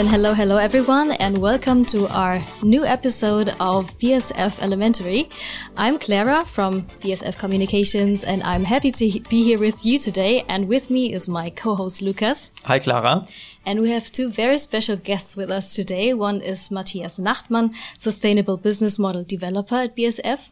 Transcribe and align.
Then 0.00 0.08
hello, 0.08 0.32
hello 0.32 0.56
everyone, 0.56 1.12
and 1.12 1.36
welcome 1.36 1.84
to 1.84 2.08
our 2.08 2.42
new 2.62 2.86
episode 2.86 3.50
of 3.60 3.98
BASF 3.98 4.62
Elementary. 4.62 5.28
I'm 5.76 5.98
Clara 5.98 6.46
from 6.46 6.86
BASF 7.02 7.38
Communications, 7.38 8.24
and 8.24 8.42
I'm 8.42 8.64
happy 8.64 8.92
to 8.92 9.20
be 9.28 9.42
here 9.42 9.58
with 9.58 9.84
you 9.84 9.98
today. 9.98 10.46
And 10.48 10.68
with 10.68 10.88
me 10.88 11.12
is 11.12 11.28
my 11.28 11.50
co-host 11.50 12.00
Lucas. 12.00 12.50
Hi, 12.64 12.78
Clara. 12.78 13.26
And 13.66 13.82
we 13.82 13.90
have 13.90 14.10
two 14.10 14.30
very 14.30 14.56
special 14.56 14.96
guests 14.96 15.36
with 15.36 15.50
us 15.50 15.74
today. 15.74 16.14
One 16.14 16.40
is 16.40 16.70
Matthias 16.70 17.20
Nachtmann, 17.20 17.74
Sustainable 17.98 18.56
Business 18.56 18.98
Model 18.98 19.22
Developer 19.22 19.74
at 19.74 19.94
BASF. 19.94 20.48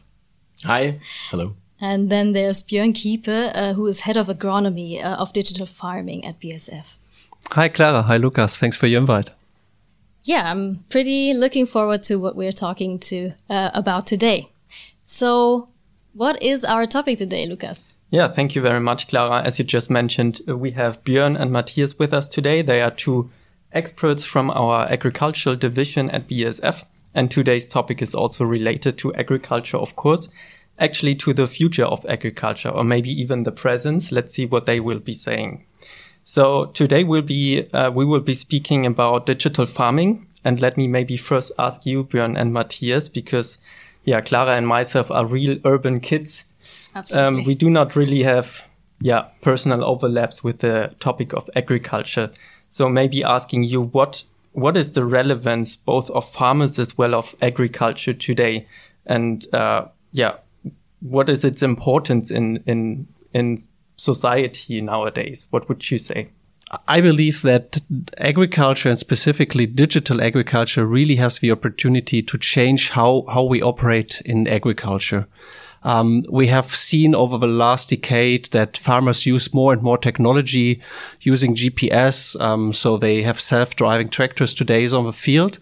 Hi. 0.65 1.01
Hello. 1.31 1.55
And 1.81 2.11
then 2.11 2.35
there's 2.35 2.63
Björn 2.63 2.93
Kiepe, 2.93 3.53
uh, 3.55 3.73
who 3.73 3.87
is 3.87 4.01
Head 4.01 4.19
of 4.19 4.27
Agronomy 4.27 5.03
uh, 5.03 5.17
of 5.17 5.33
Digital 5.33 5.65
Farming 5.65 6.27
at 6.27 6.39
BASF. 6.39 6.99
Hi, 7.53 7.71
Clara. 7.71 8.03
Hi, 8.03 8.19
Lucas. 8.19 8.59
Thanks 8.59 8.77
for 8.77 8.87
your 8.87 9.01
invite. 9.01 9.31
Yeah, 10.25 10.51
I'm 10.51 10.85
pretty 10.91 11.33
looking 11.35 11.67
forward 11.67 12.03
to 12.05 12.17
what 12.17 12.37
we're 12.37 12.53
talking 12.53 12.99
to 13.01 13.33
uh, 13.49 13.71
about 13.75 14.07
today. 14.07 14.51
So, 15.03 15.69
what 16.13 16.43
is 16.43 16.65
our 16.65 16.87
topic 16.87 17.19
today, 17.19 17.47
Lucas? 17.47 17.91
Yeah, 18.11 18.29
thank 18.29 18.55
you 18.55 18.63
very 18.63 18.81
much, 18.81 19.07
Clara. 19.09 19.43
As 19.43 19.59
you 19.59 19.65
just 19.65 19.91
mentioned, 19.91 20.41
uh, 20.49 20.57
we 20.57 20.73
have 20.73 21.03
Björn 21.05 21.39
and 21.39 21.53
Matthias 21.53 21.99
with 21.99 22.13
us 22.13 22.27
today. 22.27 22.63
They 22.63 22.81
are 22.81 22.91
two 22.91 23.31
experts 23.73 24.25
from 24.25 24.51
our 24.51 24.87
agricultural 24.91 25.57
division 25.57 26.11
at 26.11 26.29
BASF. 26.29 26.85
And 27.15 27.31
today's 27.31 27.69
topic 27.69 28.01
is 28.01 28.15
also 28.15 28.45
related 28.45 28.99
to 28.99 29.15
agriculture, 29.15 29.77
of 29.77 29.97
course, 29.97 30.29
actually 30.79 31.17
to 31.17 31.35
the 31.35 31.47
future 31.47 31.85
of 31.85 32.05
agriculture 32.07 32.69
or 32.69 32.85
maybe 32.85 33.11
even 33.11 33.43
the 33.43 33.53
present. 33.53 34.11
Let's 34.13 34.35
see 34.35 34.47
what 34.47 34.67
they 34.67 34.81
will 34.81 35.01
be 35.01 35.13
saying. 35.13 35.65
So 36.29 36.67
today 36.67 37.05
we'll 37.05 37.23
be, 37.23 37.67
uh, 37.73 37.91
we 37.91 38.05
will 38.05 38.21
be 38.21 38.35
speaking 38.35 38.85
about 38.85 39.25
digital 39.25 39.65
farming. 39.65 40.27
And 40.45 40.61
let 40.61 40.77
me 40.77 40.87
maybe 40.87 41.17
first 41.17 41.53
ask 41.59 41.87
you, 41.87 42.05
Björn 42.05 42.39
and 42.39 42.53
Matthias, 42.53 43.09
because 43.09 43.59
yeah, 44.05 44.21
Clara 44.21 44.51
and 44.51 44.69
myself 44.69 45.11
are 45.11 45.25
real 45.25 45.57
urban 45.65 46.01
kids. 46.01 46.45
Absolutely. 46.95 47.39
Um, 47.41 47.45
we 47.47 47.55
do 47.55 47.71
not 47.71 47.97
really 47.97 48.25
have, 48.25 48.61
yeah, 49.01 49.29
personal 49.41 49.83
overlaps 49.83 50.45
with 50.45 50.59
the 50.59 50.95
topic 51.01 51.33
of 51.33 51.49
agriculture. 51.57 52.31
So 52.69 52.91
maybe 52.91 53.25
asking 53.25 53.65
you 53.65 53.81
what, 53.81 54.23
what 54.53 54.77
is 54.77 54.93
the 54.93 55.07
relevance 55.07 55.77
both 55.77 56.11
of 56.11 56.31
farmers 56.31 56.79
as 56.79 56.99
well 56.99 57.15
of 57.15 57.35
agriculture 57.41 58.13
today? 58.13 58.67
And, 59.07 59.47
uh, 59.55 59.87
yeah, 60.13 60.35
what 61.01 61.31
is 61.31 61.43
its 61.43 61.63
importance 61.63 62.31
in, 62.31 62.63
in, 62.67 63.09
in 63.33 63.57
society 63.99 64.81
nowadays? 64.81 65.49
What 65.51 65.69
would 65.69 65.91
you 65.91 65.99
say? 65.99 66.31
I 66.87 67.01
believe 67.01 67.43
that 67.43 67.81
agriculture 68.19 68.91
and 68.91 68.99
specifically 68.99 69.67
digital 69.67 70.21
agriculture 70.21 70.87
really 70.87 71.17
has 71.17 71.39
the 71.39 71.51
opportunity 71.51 72.23
to 72.23 72.39
change 72.39 72.91
how, 72.91 73.25
how 73.29 73.45
we 73.45 73.63
operate 73.63 74.21
in 74.25 74.47
agriculture. 74.47 75.27
Um, 75.85 76.25
we 76.29 76.49
have 76.49 76.67
seen 76.75 77.15
over 77.15 77.39
the 77.39 77.47
last 77.47 77.91
decade 77.91 78.47
that 78.47 78.77
farmers 78.77 79.27
use 79.27 79.55
more 79.55 79.73
and 79.73 79.83
more 79.83 79.99
technology 79.99 80.81
using 81.21 81.55
GPS. 81.55 82.41
Um, 82.41 82.73
so 82.73 82.97
they 82.97 83.23
have 83.23 83.41
self-driving 83.41 84.11
tractors 84.11 84.55
today 84.55 84.79
on 84.89 85.05
the 85.05 85.13
field. 85.13 85.59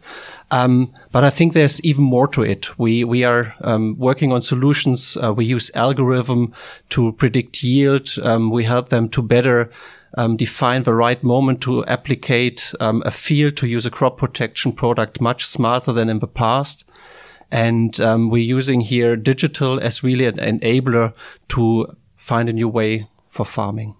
Um, 0.50 0.92
but 1.10 1.24
I 1.24 1.30
think 1.30 1.52
there's 1.52 1.80
even 1.82 2.04
more 2.04 2.28
to 2.28 2.42
it. 2.42 2.78
We 2.78 3.02
we 3.02 3.24
are 3.24 3.54
um, 3.62 3.96
working 3.98 4.32
on 4.32 4.40
solutions. 4.42 5.16
Uh, 5.16 5.34
we 5.34 5.44
use 5.44 5.70
algorithm 5.74 6.52
to 6.90 7.12
predict 7.12 7.62
yield. 7.64 8.10
Um, 8.22 8.50
we 8.50 8.64
help 8.64 8.90
them 8.90 9.08
to 9.08 9.22
better 9.22 9.70
um, 10.16 10.36
define 10.36 10.84
the 10.84 10.94
right 10.94 11.22
moment 11.22 11.60
to 11.62 11.84
applicate 11.86 12.72
um, 12.80 13.02
a 13.04 13.10
field 13.10 13.56
to 13.56 13.66
use 13.66 13.86
a 13.86 13.90
crop 13.90 14.18
protection 14.18 14.72
product 14.72 15.20
much 15.20 15.46
smarter 15.46 15.92
than 15.92 16.08
in 16.08 16.20
the 16.20 16.28
past. 16.28 16.88
And 17.50 17.98
um, 18.00 18.30
we're 18.30 18.42
using 18.42 18.80
here 18.80 19.16
digital 19.16 19.78
as 19.80 20.02
really 20.02 20.26
an 20.26 20.36
enabler 20.36 21.14
to 21.48 21.86
find 22.16 22.48
a 22.48 22.52
new 22.52 22.68
way 22.68 23.08
for 23.28 23.44
farming. 23.44 23.94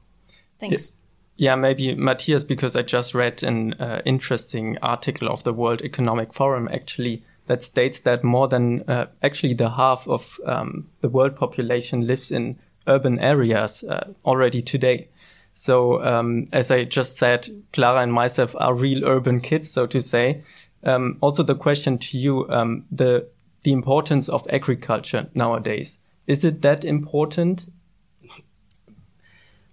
Thanks. 0.58 0.94
Yeah, 1.36 1.54
maybe 1.54 1.94
Matthias, 1.94 2.44
because 2.44 2.76
I 2.76 2.82
just 2.82 3.14
read 3.14 3.42
an 3.42 3.74
uh, 3.74 4.00
interesting 4.06 4.78
article 4.78 5.28
of 5.28 5.44
the 5.44 5.52
World 5.52 5.82
Economic 5.82 6.32
Forum 6.32 6.68
actually 6.72 7.22
that 7.46 7.62
states 7.62 8.00
that 8.00 8.24
more 8.24 8.48
than 8.48 8.82
uh, 8.88 9.06
actually 9.22 9.54
the 9.54 9.70
half 9.70 10.08
of 10.08 10.40
um, 10.46 10.88
the 11.00 11.08
world 11.08 11.36
population 11.36 12.06
lives 12.06 12.30
in 12.30 12.58
urban 12.86 13.18
areas 13.18 13.84
uh, 13.84 14.08
already 14.24 14.62
today. 14.62 15.08
So, 15.54 16.02
um, 16.02 16.48
as 16.52 16.70
I 16.70 16.84
just 16.84 17.16
said, 17.16 17.48
Clara 17.72 18.02
and 18.02 18.12
myself 18.12 18.54
are 18.58 18.74
real 18.74 19.04
urban 19.04 19.40
kids, 19.40 19.70
so 19.70 19.86
to 19.86 20.00
say. 20.00 20.42
Um, 20.84 21.18
also, 21.20 21.42
the 21.42 21.54
question 21.54 21.98
to 21.98 22.18
you, 22.18 22.48
um, 22.50 22.84
the 22.90 23.26
the 23.66 23.72
importance 23.72 24.28
of 24.28 24.47
agriculture 24.49 25.28
nowadays. 25.34 25.99
Is 26.28 26.44
it 26.44 26.62
that 26.62 26.84
important? 26.84 27.66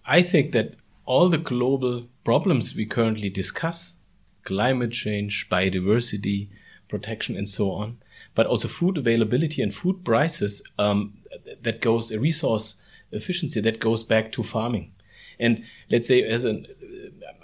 I 0.03 0.23
think 0.23 0.51
that 0.53 0.77
all 1.05 1.29
the 1.29 1.37
global 1.37 2.07
problems 2.25 2.75
we 2.75 2.87
currently 2.87 3.29
discuss, 3.29 3.93
climate 4.45 4.93
change, 4.93 5.47
biodiversity, 5.47 6.47
protection, 6.87 7.37
and 7.37 7.47
so 7.47 7.69
on, 7.69 7.99
but 8.33 8.47
also 8.47 8.67
food 8.67 8.97
availability 8.97 9.61
and 9.61 9.75
food 9.75 10.03
prices, 10.03 10.67
um, 10.79 11.13
that 11.61 11.79
goes 11.79 12.11
resource 12.15 12.77
efficiency 13.11 13.61
that 13.61 13.79
goes 13.79 14.03
back 14.03 14.31
to 14.31 14.41
farming. 14.41 14.91
And 15.39 15.63
let's 15.91 16.07
say 16.07 16.23
as 16.23 16.45
an 16.45 16.65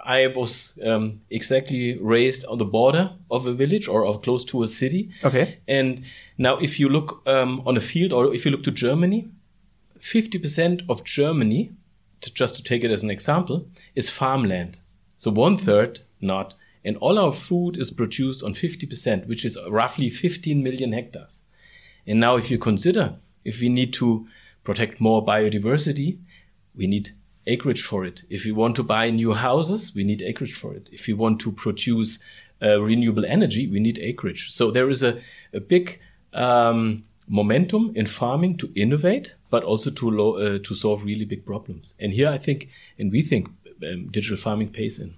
I 0.03 0.27
was 0.27 0.77
um, 0.85 1.21
exactly 1.29 1.97
raised 1.97 2.45
on 2.45 2.57
the 2.57 2.65
border 2.65 3.11
of 3.29 3.45
a 3.45 3.53
village 3.53 3.87
or 3.87 4.05
of 4.05 4.21
close 4.21 4.43
to 4.45 4.63
a 4.63 4.67
city. 4.67 5.11
Okay. 5.23 5.59
And 5.67 6.03
now, 6.37 6.57
if 6.57 6.79
you 6.79 6.89
look 6.89 7.21
um, 7.27 7.61
on 7.65 7.77
a 7.77 7.79
field 7.79 8.13
or 8.13 8.33
if 8.33 8.45
you 8.45 8.51
look 8.51 8.63
to 8.63 8.71
Germany, 8.71 9.29
50% 9.99 10.89
of 10.89 11.03
Germany, 11.03 11.71
to, 12.21 12.33
just 12.33 12.55
to 12.55 12.63
take 12.63 12.83
it 12.83 12.91
as 12.91 13.03
an 13.03 13.09
example, 13.09 13.67
is 13.95 14.09
farmland. 14.09 14.79
So 15.17 15.31
one 15.31 15.57
third 15.57 15.99
not. 16.21 16.53
And 16.83 16.95
all 16.97 17.19
our 17.19 17.33
food 17.33 17.77
is 17.77 17.91
produced 17.91 18.43
on 18.43 18.53
50%, 18.53 19.27
which 19.27 19.43
is 19.43 19.57
roughly 19.69 20.09
15 20.09 20.63
million 20.63 20.93
hectares. 20.93 21.41
And 22.07 22.19
now, 22.19 22.37
if 22.37 22.49
you 22.49 22.57
consider 22.57 23.15
if 23.43 23.59
we 23.59 23.69
need 23.69 23.93
to 23.93 24.27
protect 24.63 25.01
more 25.01 25.25
biodiversity, 25.25 26.19
we 26.75 26.87
need 26.87 27.11
acreage 27.49 27.83
for 27.83 28.05
it. 28.05 28.23
If 28.29 28.45
we 28.45 28.51
want 28.51 28.75
to 28.75 28.83
buy 28.83 29.09
new 29.11 29.33
houses, 29.33 29.93
we 29.95 30.03
need 30.03 30.21
acreage 30.21 30.55
for 30.61 30.75
it. 30.77 30.89
If 30.91 31.07
we 31.07 31.13
want 31.13 31.41
to 31.41 31.51
produce 31.51 32.19
uh, 32.61 32.81
renewable 32.81 33.25
energy, 33.25 33.67
we 33.67 33.79
need 33.79 33.97
acreage. 33.97 34.51
So 34.51 34.71
there 34.71 34.89
is 34.89 35.03
a, 35.03 35.13
a 35.53 35.59
big 35.59 35.99
um, 36.33 37.03
momentum 37.27 37.91
in 37.95 38.05
farming 38.05 38.57
to 38.57 38.71
innovate, 38.75 39.35
but 39.49 39.63
also 39.63 39.91
to 39.91 40.05
uh, 40.07 40.59
to 40.67 40.75
solve 40.75 41.05
really 41.05 41.25
big 41.25 41.45
problems. 41.45 41.93
And 41.99 42.13
here, 42.13 42.29
I 42.29 42.37
think, 42.37 42.69
and 42.99 43.11
we 43.11 43.21
think, 43.21 43.47
um, 43.83 44.07
digital 44.11 44.37
farming 44.37 44.71
pays 44.71 44.99
in. 44.99 45.13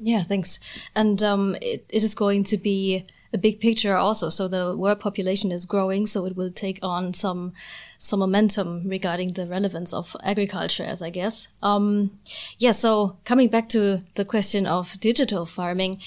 Yeah, 0.00 0.22
thanks. 0.22 0.60
And 0.94 1.22
um, 1.22 1.56
it, 1.60 1.84
it 1.88 2.02
is 2.04 2.14
going 2.14 2.44
to 2.44 2.56
be 2.56 3.04
a 3.32 3.38
big 3.38 3.60
picture 3.60 3.96
also. 3.96 4.28
So 4.28 4.48
the 4.48 4.76
world 4.76 5.00
population 5.00 5.52
is 5.52 5.66
growing, 5.66 6.06
so 6.06 6.24
it 6.24 6.36
will 6.36 6.50
take 6.50 6.78
on 6.82 7.12
some 7.14 7.52
some 7.98 8.20
momentum 8.20 8.88
regarding 8.88 9.32
the 9.32 9.46
relevance 9.46 9.92
of 9.92 10.16
agriculture, 10.22 10.84
as 10.84 11.02
I 11.02 11.10
guess. 11.10 11.48
Um, 11.62 12.18
yeah. 12.58 12.70
So 12.70 13.16
coming 13.24 13.48
back 13.48 13.68
to 13.70 14.02
the 14.14 14.24
question 14.24 14.66
of 14.66 14.98
digital 15.00 15.44
farming, 15.44 16.00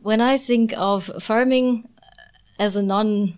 when 0.00 0.20
I 0.20 0.36
think 0.38 0.72
of 0.76 1.04
farming 1.20 1.88
as 2.58 2.76
a 2.76 2.82
non, 2.82 3.34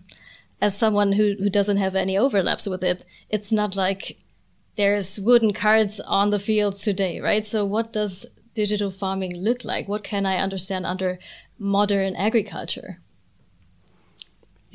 as 0.61 0.77
someone 0.77 1.13
who 1.13 1.35
who 1.39 1.49
doesn't 1.49 1.77
have 1.77 1.95
any 1.95 2.17
overlaps 2.17 2.67
with 2.67 2.83
it, 2.83 3.03
it's 3.29 3.51
not 3.51 3.75
like 3.75 4.17
there's 4.77 5.19
wooden 5.19 5.53
cards 5.53 5.99
on 6.01 6.29
the 6.29 6.39
fields 6.39 6.81
today, 6.81 7.19
right? 7.19 7.43
So 7.43 7.65
what 7.65 7.91
does 7.91 8.27
digital 8.53 8.91
farming 8.91 9.35
look 9.35 9.65
like? 9.65 9.87
What 9.87 10.03
can 10.03 10.25
I 10.25 10.37
understand 10.37 10.85
under 10.85 11.19
modern 11.59 12.15
agriculture? 12.15 12.99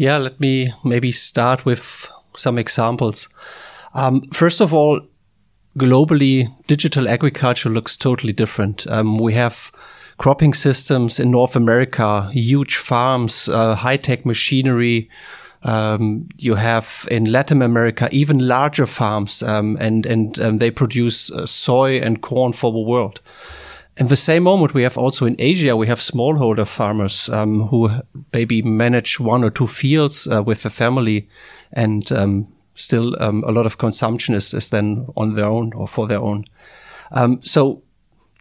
Yeah, 0.02 0.16
let 0.16 0.40
me 0.40 0.74
maybe 0.82 1.12
start 1.12 1.64
with 1.64 2.10
some 2.34 2.58
examples. 2.58 3.28
Um, 3.94 4.22
first 4.32 4.60
of 4.60 4.74
all, 4.74 5.00
globally, 5.78 6.52
digital 6.66 7.08
agriculture 7.08 7.68
looks 7.68 7.96
totally 7.96 8.32
different. 8.32 8.84
Um, 8.88 9.16
we 9.16 9.34
have 9.34 9.70
cropping 10.18 10.54
systems 10.54 11.20
in 11.20 11.30
North 11.30 11.54
America, 11.54 12.28
huge 12.32 12.78
farms, 12.78 13.48
uh, 13.48 13.76
high 13.76 13.96
tech 13.96 14.26
machinery. 14.26 15.08
Um, 15.62 16.28
you 16.36 16.56
have 16.56 17.06
in 17.08 17.26
Latin 17.26 17.62
America 17.62 18.08
even 18.10 18.40
larger 18.40 18.86
farms, 18.86 19.40
um, 19.40 19.76
and 19.78 20.04
and 20.04 20.36
um, 20.40 20.58
they 20.58 20.72
produce 20.72 21.30
uh, 21.30 21.46
soy 21.46 22.00
and 22.00 22.20
corn 22.20 22.52
for 22.52 22.72
the 22.72 22.80
world. 22.80 23.20
In 23.96 24.08
the 24.08 24.16
same 24.16 24.42
moment, 24.42 24.72
we 24.72 24.84
have 24.84 24.96
also 24.96 25.26
in 25.26 25.36
Asia, 25.38 25.76
we 25.76 25.86
have 25.86 26.00
smallholder 26.00 26.66
farmers 26.66 27.28
um, 27.28 27.68
who 27.68 27.90
maybe 28.32 28.62
manage 28.62 29.20
one 29.20 29.44
or 29.44 29.50
two 29.50 29.66
fields 29.66 30.26
uh, 30.26 30.42
with 30.42 30.64
a 30.64 30.70
family, 30.70 31.28
and 31.72 32.10
um, 32.10 32.48
still 32.74 33.14
um, 33.22 33.44
a 33.46 33.52
lot 33.52 33.66
of 33.66 33.78
consumption 33.78 34.34
is, 34.34 34.54
is 34.54 34.70
then 34.70 35.06
on 35.16 35.34
their 35.34 35.44
own 35.44 35.72
or 35.74 35.86
for 35.86 36.06
their 36.06 36.20
own. 36.20 36.44
Um, 37.10 37.40
so 37.42 37.82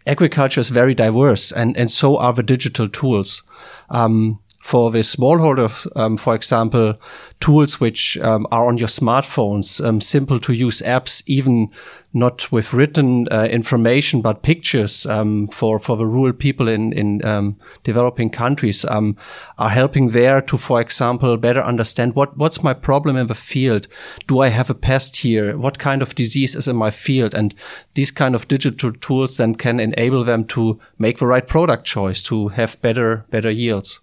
agriculture 0.08 0.62
is 0.62 0.70
very 0.70 0.96
diverse 0.96 1.52
and, 1.52 1.78
and 1.78 1.92
so 1.92 2.18
are 2.18 2.34
the 2.34 2.44
digital 2.44 2.88
tools. 2.90 3.44
Um, 3.90 4.40
for 4.62 4.92
the 4.92 5.00
smallholder, 5.00 5.70
um, 5.96 6.18
for 6.18 6.36
example, 6.36 6.94
tools 7.40 7.80
which 7.80 8.16
um, 8.20 8.46
are 8.52 8.68
on 8.68 8.78
your 8.78 8.88
smartphones, 8.88 9.84
um, 9.84 10.00
simple 10.00 10.40
to 10.40 10.54
use 10.54 10.84
apps, 10.84 11.24
even 11.26 11.70
not 12.14 12.52
with 12.52 12.72
written 12.72 13.28
uh, 13.32 13.48
information 13.50 14.22
but 14.22 14.44
pictures 14.44 15.06
um, 15.08 15.48
for 15.48 15.80
for 15.80 15.98
the 15.98 16.06
rural 16.06 16.34
people 16.34 16.68
in 16.68 16.94
in 16.94 17.26
um, 17.26 17.58
developing 17.84 18.30
countries 18.30 18.86
um, 18.86 19.18
are 19.58 19.70
helping 19.70 20.10
there 20.10 20.42
to, 20.42 20.58
for 20.58 20.80
example, 20.80 21.36
better 21.38 21.62
understand 21.62 22.14
what 22.14 22.38
what's 22.38 22.64
my 22.64 22.74
problem 22.74 23.18
in 23.18 23.28
the 23.28 23.36
field. 23.36 23.88
Do 24.28 24.42
I 24.42 24.50
have 24.50 24.70
a 24.70 24.76
pest 24.76 25.18
here? 25.18 25.58
What 25.58 25.80
kind 25.80 26.04
of 26.04 26.14
disease 26.14 26.56
is 26.56 26.68
in 26.68 26.76
my 26.76 26.92
field? 26.92 27.34
And 27.34 27.56
these 27.96 28.12
kind 28.12 28.36
of 28.36 28.48
digital 28.48 28.94
tools 28.94 29.38
then 29.38 29.56
can 29.56 29.80
enable 29.80 30.24
them 30.24 30.46
to 30.46 30.80
make 31.00 31.18
the 31.18 31.28
right 31.28 31.48
product 31.48 31.86
choice 31.86 32.22
to 32.24 32.50
have 32.50 32.80
better 32.82 33.26
better 33.32 33.50
yields. 33.50 34.00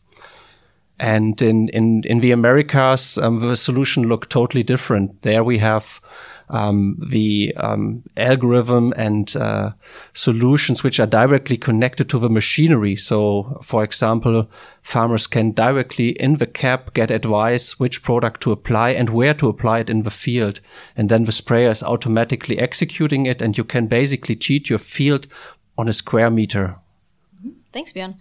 And 1.01 1.41
in, 1.41 1.69
in, 1.69 2.03
in 2.05 2.19
the 2.21 2.33
Americas, 2.33 3.19
um, 3.19 3.39
the 3.39 3.57
solution 3.57 4.09
looked 4.09 4.31
totally 4.31 4.63
different. 4.63 5.23
There 5.23 5.45
we 5.45 5.59
have 5.59 6.01
um, 6.51 6.97
the 7.07 7.55
um, 7.57 8.03
algorithm 8.17 8.93
and 8.97 9.35
uh, 9.37 9.73
solutions 10.13 10.83
which 10.83 10.99
are 10.99 11.07
directly 11.07 11.57
connected 11.57 12.09
to 12.11 12.19
the 12.19 12.31
machinery. 12.31 12.97
So, 12.97 13.61
for 13.63 13.85
example, 13.85 14.49
farmers 14.83 15.27
can 15.27 15.53
directly 15.53 16.11
in 16.11 16.37
the 16.37 16.47
cab 16.47 16.95
get 16.95 17.11
advice 17.11 17.79
which 17.79 18.03
product 18.03 18.41
to 18.43 18.53
apply 18.53 18.91
and 18.91 19.11
where 19.11 19.35
to 19.35 19.49
apply 19.49 19.81
it 19.81 19.91
in 19.91 20.03
the 20.03 20.11
field. 20.11 20.61
And 20.97 21.09
then 21.09 21.25
the 21.25 21.33
sprayer 21.33 21.71
is 21.71 21.83
automatically 21.83 22.59
executing 22.59 23.27
it 23.27 23.43
and 23.43 23.57
you 23.57 23.65
can 23.65 23.87
basically 23.87 24.37
cheat 24.37 24.71
your 24.71 24.79
field 24.79 25.27
on 25.77 25.89
a 25.89 25.93
square 25.93 26.31
meter. 26.31 26.77
Thanks, 27.73 27.93
Björn. 27.93 28.15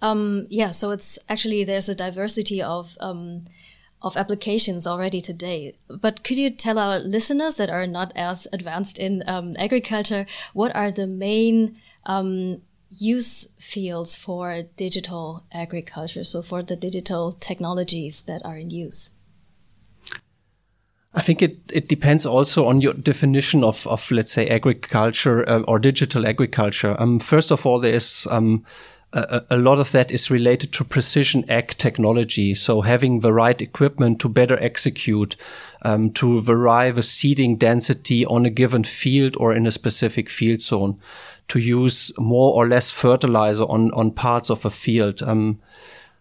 Um, 0.00 0.46
yeah, 0.48 0.70
so 0.70 0.90
it's 0.90 1.18
actually 1.28 1.64
there's 1.64 1.88
a 1.88 1.94
diversity 1.94 2.62
of 2.62 2.96
um, 3.00 3.42
of 4.00 4.16
applications 4.16 4.86
already 4.86 5.20
today. 5.20 5.74
But 5.88 6.22
could 6.22 6.38
you 6.38 6.50
tell 6.50 6.78
our 6.78 6.98
listeners 7.00 7.56
that 7.56 7.70
are 7.70 7.86
not 7.86 8.12
as 8.14 8.46
advanced 8.52 8.98
in 8.98 9.24
um, 9.26 9.54
agriculture 9.58 10.26
what 10.52 10.74
are 10.76 10.90
the 10.90 11.06
main 11.06 11.76
um, 12.06 12.62
use 12.90 13.48
fields 13.58 14.14
for 14.14 14.62
digital 14.76 15.44
agriculture? 15.52 16.24
So 16.24 16.42
for 16.42 16.62
the 16.62 16.76
digital 16.76 17.32
technologies 17.32 18.22
that 18.24 18.44
are 18.44 18.56
in 18.56 18.70
use. 18.70 19.10
I 21.14 21.22
think 21.22 21.42
it, 21.42 21.58
it 21.72 21.88
depends 21.88 22.24
also 22.26 22.66
on 22.66 22.80
your 22.80 22.92
definition 22.92 23.64
of, 23.64 23.86
of 23.88 24.08
let's 24.10 24.30
say, 24.30 24.46
agriculture 24.46 25.48
uh, 25.48 25.62
or 25.62 25.80
digital 25.80 26.26
agriculture. 26.26 26.94
Um, 27.00 27.18
first 27.18 27.50
of 27.50 27.66
all, 27.66 27.80
there 27.80 27.94
is 27.94 28.28
um, 28.30 28.64
a, 29.12 29.42
a, 29.50 29.56
lot 29.56 29.78
of 29.78 29.92
that 29.92 30.10
is 30.10 30.30
related 30.30 30.72
to 30.72 30.84
precision 30.84 31.44
ag 31.48 31.68
technology. 31.78 32.54
So 32.54 32.82
having 32.82 33.20
the 33.20 33.32
right 33.32 33.60
equipment 33.60 34.20
to 34.20 34.28
better 34.28 34.62
execute, 34.62 35.36
um, 35.82 36.10
to 36.12 36.40
vary 36.40 36.90
the 36.90 37.02
seeding 37.02 37.56
density 37.56 38.26
on 38.26 38.44
a 38.44 38.50
given 38.50 38.84
field 38.84 39.36
or 39.38 39.54
in 39.54 39.66
a 39.66 39.72
specific 39.72 40.28
field 40.28 40.60
zone, 40.60 41.00
to 41.48 41.58
use 41.58 42.12
more 42.18 42.54
or 42.54 42.68
less 42.68 42.90
fertilizer 42.90 43.64
on, 43.64 43.90
on 43.92 44.10
parts 44.10 44.50
of 44.50 44.64
a 44.64 44.70
field. 44.70 45.22
Um, 45.22 45.60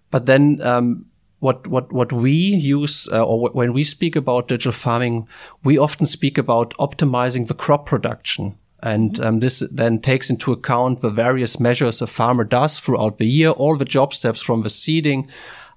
but 0.09 0.25
then, 0.25 0.61
um, 0.61 1.05
what 1.39 1.67
what 1.67 1.91
what 1.91 2.11
we 2.11 2.31
use 2.31 3.07
uh, 3.11 3.23
or 3.23 3.49
when 3.49 3.71
we 3.71 3.83
speak 3.83 4.15
about 4.15 4.47
digital 4.47 4.71
farming, 4.71 5.27
we 5.63 5.77
often 5.77 6.07
speak 6.07 6.37
about 6.37 6.73
optimizing 6.79 7.47
the 7.47 7.53
crop 7.53 7.85
production. 7.85 8.57
And 8.83 9.19
um, 9.19 9.39
this 9.39 9.59
then 9.71 9.99
takes 9.99 10.29
into 10.29 10.51
account 10.51 11.01
the 11.01 11.09
various 11.09 11.59
measures 11.59 12.01
a 12.01 12.07
farmer 12.07 12.43
does 12.43 12.79
throughout 12.79 13.17
the 13.17 13.25
year, 13.25 13.49
all 13.49 13.75
the 13.75 13.85
job 13.85 14.13
steps 14.13 14.41
from 14.41 14.61
the 14.61 14.69
seeding 14.69 15.27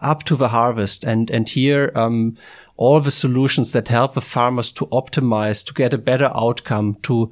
up 0.01 0.25
to 0.25 0.37
the 0.37 0.49
harvest. 0.49 1.05
And, 1.05 1.31
and 1.31 1.49
here, 1.49 1.93
um, 1.95 2.37
all 2.77 3.01
the 3.01 3.11
solutions 3.11 3.73
that 3.73 3.89
help 3.89 4.15
the 4.15 4.21
farmers 4.21 4.73
to 4.73 4.87
optimize, 4.87 5.65
to 5.67 5.75
get 5.75 5.95
a 5.95 5.99
better 5.99 6.31
outcome, 6.35 6.97
to 7.03 7.31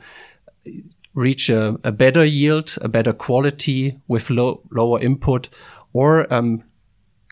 reach 1.14 1.48
a, 1.48 1.78
a 1.84 1.92
better 1.92 2.24
yield, 2.24 2.76
a 2.80 2.88
better 2.88 3.12
quality 3.12 3.98
with 4.06 4.30
low, 4.30 4.62
lower 4.70 5.00
input, 5.00 5.48
or 5.92 6.32
um, 6.32 6.62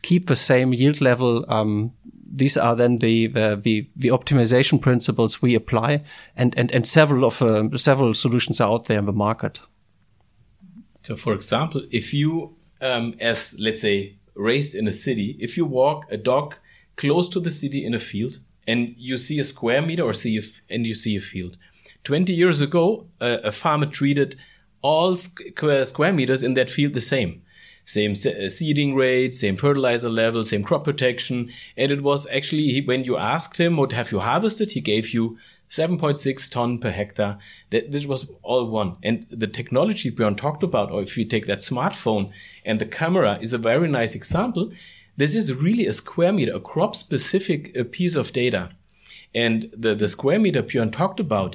keep 0.02 0.26
the 0.26 0.36
same 0.36 0.72
yield 0.72 1.00
level 1.00 1.44
um, 1.48 1.92
these 2.28 2.56
are 2.56 2.74
then 2.74 2.98
the, 2.98 3.28
the, 3.28 3.88
the, 3.96 4.08
optimization 4.08 4.80
principles 4.80 5.40
we 5.40 5.54
apply 5.54 6.02
and, 6.36 6.56
and, 6.58 6.72
and 6.72 6.86
several 6.86 7.24
of 7.24 7.40
uh, 7.40 7.68
several 7.76 8.14
solutions 8.14 8.60
are 8.60 8.70
out 8.70 8.86
there 8.86 8.98
in 8.98 9.06
the 9.06 9.12
market. 9.12 9.60
So 11.02 11.16
for 11.16 11.34
example, 11.34 11.82
if 11.90 12.12
you, 12.12 12.56
um, 12.80 13.14
as 13.20 13.56
let's 13.58 13.80
say 13.80 14.16
raised 14.34 14.74
in 14.74 14.88
a 14.88 14.92
city, 14.92 15.36
if 15.38 15.56
you 15.56 15.64
walk 15.64 16.06
a 16.10 16.16
dog 16.16 16.56
close 16.96 17.28
to 17.30 17.40
the 17.40 17.50
city 17.50 17.84
in 17.84 17.94
a 17.94 18.00
field 18.00 18.38
and 18.66 18.94
you 18.98 19.16
see 19.16 19.38
a 19.38 19.44
square 19.44 19.82
meter 19.82 20.02
or 20.02 20.12
see 20.12 20.36
a 20.36 20.42
and 20.68 20.86
you 20.86 20.94
see 20.94 21.16
a 21.16 21.20
field, 21.20 21.56
20 22.04 22.32
years 22.32 22.60
ago, 22.60 23.06
uh, 23.20 23.38
a 23.44 23.52
farmer 23.52 23.86
treated 23.86 24.36
all 24.82 25.16
square 25.16 26.12
meters 26.12 26.42
in 26.42 26.54
that 26.54 26.70
field 26.70 26.94
the 26.94 27.00
same 27.00 27.42
same 27.86 28.12
uh, 28.12 28.48
seeding 28.50 28.96
rate, 28.96 29.32
same 29.32 29.56
fertilizer 29.56 30.10
level, 30.10 30.42
same 30.42 30.64
crop 30.64 30.84
protection. 30.84 31.50
And 31.76 31.92
it 31.92 32.02
was 32.02 32.26
actually, 32.26 32.84
when 32.84 33.04
you 33.04 33.16
asked 33.16 33.58
him, 33.58 33.76
what 33.76 33.92
have 33.92 34.10
you 34.10 34.18
harvested? 34.18 34.72
He 34.72 34.80
gave 34.80 35.14
you 35.14 35.38
7.6 35.70 36.50
ton 36.50 36.78
per 36.78 36.90
hectare. 36.90 37.38
That 37.70 37.92
this 37.92 38.04
was 38.04 38.28
all 38.42 38.68
one. 38.68 38.96
And 39.04 39.24
the 39.30 39.46
technology 39.46 40.10
Björn 40.10 40.36
talked 40.36 40.64
about, 40.64 40.90
or 40.90 41.00
if 41.00 41.16
you 41.16 41.24
take 41.24 41.46
that 41.46 41.58
smartphone 41.58 42.32
and 42.64 42.80
the 42.80 42.86
camera 42.86 43.38
is 43.40 43.52
a 43.52 43.58
very 43.58 43.88
nice 43.88 44.16
example. 44.16 44.72
This 45.16 45.36
is 45.36 45.54
really 45.54 45.86
a 45.86 45.92
square 45.92 46.32
meter, 46.32 46.54
a 46.54 46.60
crop 46.60 46.96
specific 46.96 47.74
uh, 47.78 47.84
piece 47.90 48.16
of 48.16 48.32
data. 48.32 48.70
And 49.32 49.70
the, 49.76 49.94
the 49.94 50.08
square 50.08 50.40
meter 50.40 50.62
Björn 50.62 50.92
talked 50.92 51.20
about, 51.20 51.54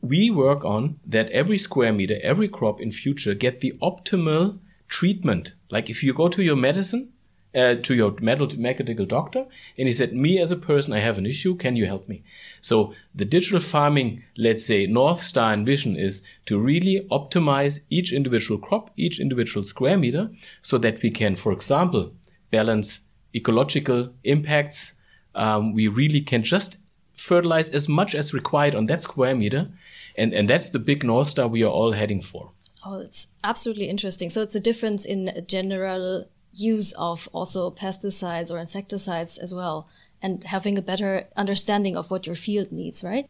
we 0.00 0.28
work 0.28 0.64
on 0.64 0.98
that 1.06 1.30
every 1.30 1.56
square 1.56 1.92
meter, 1.92 2.18
every 2.20 2.48
crop 2.48 2.80
in 2.80 2.90
future 2.90 3.34
get 3.34 3.60
the 3.60 3.74
optimal 3.80 4.58
treatment. 4.92 5.54
Like 5.70 5.88
if 5.88 6.04
you 6.04 6.12
go 6.12 6.28
to 6.28 6.42
your 6.42 6.56
medicine, 6.56 7.12
uh, 7.54 7.74
to 7.86 7.94
your 7.94 8.14
medical 8.20 9.06
doctor, 9.06 9.44
and 9.76 9.86
he 9.86 9.92
said, 9.92 10.12
"Me 10.12 10.38
as 10.38 10.50
a 10.52 10.56
person, 10.56 10.92
I 10.92 11.00
have 11.00 11.18
an 11.18 11.26
issue. 11.26 11.54
Can 11.54 11.76
you 11.76 11.86
help 11.86 12.08
me?" 12.08 12.22
So 12.60 12.94
the 13.14 13.24
digital 13.24 13.60
farming, 13.60 14.22
let's 14.36 14.64
say, 14.64 14.86
north 14.86 15.22
star 15.22 15.52
and 15.52 15.66
vision 15.66 15.96
is 15.96 16.24
to 16.46 16.58
really 16.58 17.06
optimize 17.10 17.80
each 17.90 18.12
individual 18.12 18.58
crop, 18.66 18.90
each 18.96 19.20
individual 19.20 19.64
square 19.64 19.98
meter, 19.98 20.30
so 20.62 20.78
that 20.78 21.02
we 21.02 21.10
can, 21.10 21.36
for 21.36 21.52
example, 21.52 22.12
balance 22.50 23.00
ecological 23.34 24.10
impacts. 24.24 24.94
Um, 25.34 25.74
we 25.74 25.88
really 25.88 26.20
can 26.20 26.42
just 26.42 26.78
fertilize 27.14 27.68
as 27.74 27.88
much 27.88 28.14
as 28.14 28.34
required 28.34 28.74
on 28.74 28.86
that 28.86 29.02
square 29.02 29.34
meter, 29.34 29.68
and 30.16 30.34
and 30.34 30.48
that's 30.48 30.70
the 30.70 30.84
big 30.90 31.04
north 31.04 31.28
star 31.28 31.48
we 31.48 31.62
are 31.62 31.74
all 31.80 31.92
heading 31.92 32.22
for. 32.22 32.50
Oh, 32.84 33.00
it's 33.00 33.28
absolutely 33.44 33.88
interesting. 33.88 34.28
So 34.30 34.40
it's 34.40 34.54
a 34.54 34.60
difference 34.60 35.04
in 35.04 35.44
general 35.46 36.28
use 36.52 36.92
of 36.92 37.28
also 37.32 37.70
pesticides 37.70 38.52
or 38.52 38.58
insecticides 38.58 39.38
as 39.38 39.54
well, 39.54 39.88
and 40.20 40.44
having 40.44 40.76
a 40.76 40.82
better 40.82 41.26
understanding 41.36 41.96
of 41.96 42.10
what 42.10 42.26
your 42.26 42.36
field 42.36 42.72
needs, 42.72 43.02
right? 43.04 43.28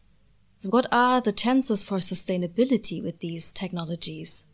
So 0.55 0.69
what 0.69 0.87
are 0.91 1.21
the 1.21 1.31
chances 1.31 1.83
for 1.83 1.97
sustainability 1.97 3.03
with 3.03 3.19
these 3.19 3.53
technologies? 3.53 4.45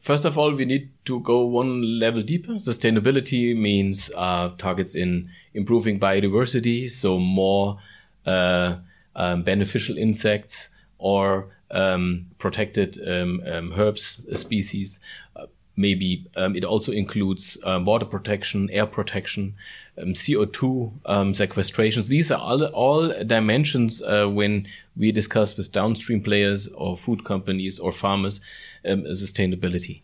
First 0.00 0.24
of 0.24 0.36
all, 0.36 0.52
we 0.52 0.64
need 0.64 0.90
to 1.06 1.20
go 1.20 1.44
one 1.46 1.98
level 1.98 2.22
deeper. 2.22 2.52
Sustainability 2.54 3.56
means 3.56 4.10
uh, 4.14 4.50
targets 4.58 4.94
in 4.94 5.30
improving 5.54 5.98
biodiversity, 6.00 6.90
so 6.90 7.18
more 7.18 7.78
uh, 8.26 8.76
um, 9.16 9.42
beneficial 9.42 9.96
insects 9.96 10.70
or 10.98 11.50
um, 11.74 12.24
protected 12.38 12.98
um, 13.06 13.42
um, 13.46 13.72
herbs 13.76 14.20
species. 14.38 15.00
Uh, 15.36 15.46
maybe 15.76 16.24
um, 16.36 16.54
it 16.54 16.64
also 16.64 16.92
includes 16.92 17.58
water 17.64 18.06
protection, 18.06 18.70
air 18.70 18.86
protection, 18.86 19.54
CO2 19.98 20.92
sequestrations. 21.34 22.08
These 22.08 22.30
are 22.30 22.40
all, 22.40 22.64
all 22.66 23.24
dimensions 23.24 24.00
uh, 24.02 24.26
when 24.26 24.68
we 24.96 25.10
discuss 25.10 25.56
with 25.56 25.72
downstream 25.72 26.22
players 26.22 26.68
or 26.68 26.96
food 26.96 27.24
companies 27.24 27.80
or 27.80 27.90
farmers 27.90 28.40
sustainability. 28.86 30.02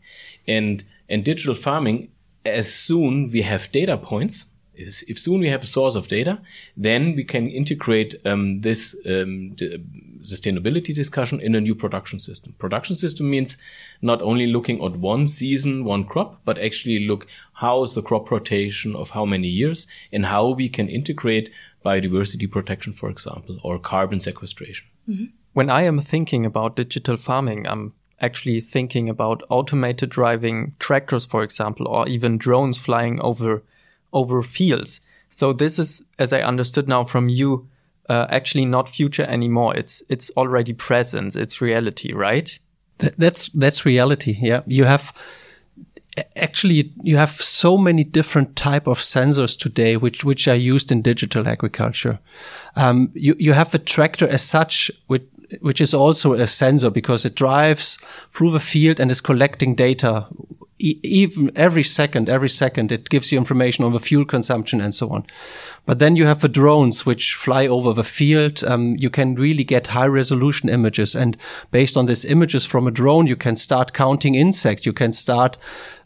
And, 0.48 0.82
and 1.08 1.24
digital 1.24 1.54
farming, 1.54 2.10
as 2.44 2.72
soon 2.72 3.30
we 3.30 3.42
have 3.42 3.70
data 3.70 3.96
points, 3.96 4.46
if 4.74 5.18
soon 5.18 5.40
we 5.40 5.48
have 5.48 5.62
a 5.62 5.66
source 5.66 5.94
of 5.94 6.08
data, 6.08 6.40
then 6.76 7.14
we 7.14 7.24
can 7.24 7.48
integrate 7.48 8.14
um, 8.24 8.60
this 8.62 8.96
um, 9.06 9.54
sustainability 10.22 10.94
discussion 10.94 11.40
in 11.40 11.54
a 11.54 11.60
new 11.60 11.74
production 11.74 12.18
system. 12.18 12.54
Production 12.58 12.96
system 12.96 13.30
means 13.30 13.56
not 14.02 14.22
only 14.22 14.46
looking 14.46 14.82
at 14.84 14.96
one 14.96 15.26
season, 15.26 15.84
one 15.84 16.04
crop, 16.04 16.40
but 16.44 16.58
actually 16.58 17.06
look 17.06 17.26
how 17.54 17.82
is 17.82 17.94
the 17.94 18.02
crop 18.02 18.30
rotation 18.30 18.96
of 18.96 19.10
how 19.10 19.24
many 19.24 19.48
years 19.48 19.86
and 20.12 20.26
how 20.26 20.48
we 20.48 20.68
can 20.68 20.88
integrate 20.88 21.50
biodiversity 21.84 22.50
protection, 22.50 22.92
for 22.92 23.08
example, 23.08 23.58
or 23.62 23.78
carbon 23.78 24.20
sequestration. 24.20 24.86
Mm 25.08 25.16
-hmm. 25.16 25.28
When 25.52 25.70
I 25.70 25.86
am 25.86 26.00
thinking 26.00 26.46
about 26.46 26.76
digital 26.76 27.16
farming, 27.16 27.66
I'm 27.66 27.92
actually 28.20 28.60
thinking 28.60 29.08
about 29.08 29.42
automated 29.48 30.10
driving 30.10 30.74
tractors, 30.78 31.26
for 31.26 31.42
example, 31.42 31.86
or 31.88 32.08
even 32.08 32.38
drones 32.38 32.78
flying 32.78 33.20
over 33.20 33.62
over 34.12 34.42
fields. 34.42 35.00
So 35.28 35.52
this 35.52 35.78
is, 35.78 36.02
as 36.18 36.32
I 36.32 36.42
understood 36.42 36.88
now 36.88 37.04
from 37.04 37.28
you, 37.28 37.68
uh, 38.10 38.26
actually 38.28 38.66
not 38.66 38.88
future 38.88 39.24
anymore. 39.24 39.76
It's 39.76 40.02
it's 40.08 40.30
already 40.36 40.72
present. 40.72 41.36
It's 41.36 41.60
reality, 41.60 42.12
right? 42.12 42.58
Th- 42.98 43.14
that's 43.16 43.48
that's 43.50 43.86
reality. 43.86 44.36
Yeah, 44.40 44.62
you 44.66 44.84
have 44.84 45.12
actually 46.36 46.92
you 47.02 47.16
have 47.16 47.30
so 47.30 47.78
many 47.78 48.02
different 48.02 48.56
type 48.56 48.88
of 48.88 48.98
sensors 48.98 49.56
today 49.56 49.96
which 49.96 50.24
which 50.24 50.48
are 50.48 50.56
used 50.56 50.90
in 50.90 51.02
digital 51.02 51.46
agriculture 51.46 52.18
um, 52.74 53.12
you 53.14 53.36
you 53.38 53.52
have 53.52 53.70
the 53.70 53.78
tractor 53.78 54.26
as 54.28 54.42
such 54.42 54.90
which 55.06 55.22
which 55.60 55.80
is 55.80 55.94
also 55.94 56.32
a 56.32 56.46
sensor 56.46 56.90
because 56.90 57.24
it 57.24 57.34
drives 57.34 57.98
through 58.32 58.52
the 58.52 58.60
field 58.60 59.00
and 59.00 59.10
is 59.10 59.20
collecting 59.20 59.74
data 59.74 60.26
even 60.80 61.52
every 61.56 61.82
second, 61.82 62.28
every 62.28 62.48
second, 62.48 62.90
it 62.90 63.10
gives 63.10 63.30
you 63.30 63.38
information 63.38 63.84
on 63.84 63.92
the 63.92 64.00
fuel 64.00 64.24
consumption 64.24 64.80
and 64.80 64.94
so 64.94 65.10
on. 65.10 65.26
But 65.84 65.98
then 65.98 66.16
you 66.16 66.26
have 66.26 66.40
the 66.40 66.48
drones 66.48 67.04
which 67.04 67.34
fly 67.34 67.66
over 67.66 67.92
the 67.92 68.04
field. 68.04 68.62
Um, 68.64 68.96
you 68.98 69.10
can 69.10 69.34
really 69.34 69.64
get 69.64 69.88
high 69.88 70.06
resolution 70.06 70.68
images. 70.68 71.14
And 71.14 71.36
based 71.70 71.96
on 71.96 72.06
these 72.06 72.24
images 72.24 72.64
from 72.64 72.86
a 72.86 72.90
drone, 72.90 73.26
you 73.26 73.36
can 73.36 73.56
start 73.56 73.92
counting 73.92 74.34
insects. 74.34 74.86
You 74.86 74.92
can 74.92 75.12
start 75.12 75.58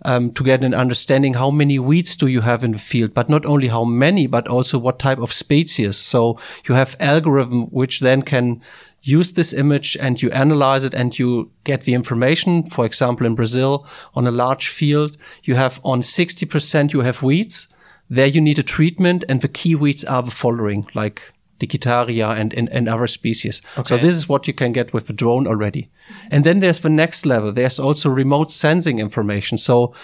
um, 0.04 0.32
to 0.32 0.42
get 0.42 0.64
an 0.64 0.74
understanding 0.74 1.34
how 1.34 1.50
many 1.50 1.78
weeds 1.78 2.16
do 2.16 2.26
you 2.26 2.40
have 2.40 2.64
in 2.64 2.72
the 2.72 2.78
field, 2.78 3.14
but 3.14 3.28
not 3.28 3.46
only 3.46 3.68
how 3.68 3.84
many, 3.84 4.26
but 4.26 4.48
also 4.48 4.78
what 4.78 4.98
type 4.98 5.18
of 5.18 5.32
species. 5.32 5.96
So 5.96 6.38
you 6.68 6.74
have 6.74 6.96
algorithm 6.98 7.66
which 7.66 8.00
then 8.00 8.22
can 8.22 8.60
use 9.04 9.32
this 9.32 9.52
image 9.52 9.96
and 10.00 10.20
you 10.20 10.30
analyze 10.30 10.82
it 10.82 10.94
and 10.94 11.18
you 11.18 11.50
get 11.62 11.82
the 11.82 11.94
information. 11.94 12.64
For 12.64 12.87
example, 12.87 13.26
in 13.26 13.34
Brazil, 13.34 13.87
on 14.14 14.26
a 14.26 14.30
large 14.30 14.68
field, 14.68 15.16
you 15.42 15.54
have 15.54 15.80
on 15.84 16.00
60% 16.00 16.92
you 16.92 17.00
have 17.00 17.23
weeds. 17.23 17.68
There 18.08 18.26
you 18.26 18.40
need 18.40 18.58
a 18.58 18.62
treatment 18.62 19.25
and 19.28 19.40
the 19.40 19.49
key 19.49 19.75
weeds 19.75 20.04
are 20.04 20.23
the 20.23 20.30
following, 20.30 20.87
like 20.94 21.32
Digitaria 21.61 22.37
and, 22.37 22.52
and, 22.54 22.68
and 22.70 22.88
other 22.88 23.06
species. 23.06 23.62
Okay. 23.78 23.88
So 23.88 23.96
this 23.96 24.16
is 24.16 24.28
what 24.28 24.46
you 24.46 24.54
can 24.54 24.73
get 24.73 24.92
with 24.92 25.06
the 25.06 25.12
drone 25.12 25.46
already. 25.46 25.90
And 26.30 26.44
then 26.44 26.58
there's 26.61 26.80
the 26.80 26.90
next 26.90 27.26
level. 27.26 27.52
There's 27.52 27.78
also 27.78 28.11
remote 28.11 28.50
sensing 28.50 28.99
information. 28.99 29.58
So 29.58 29.94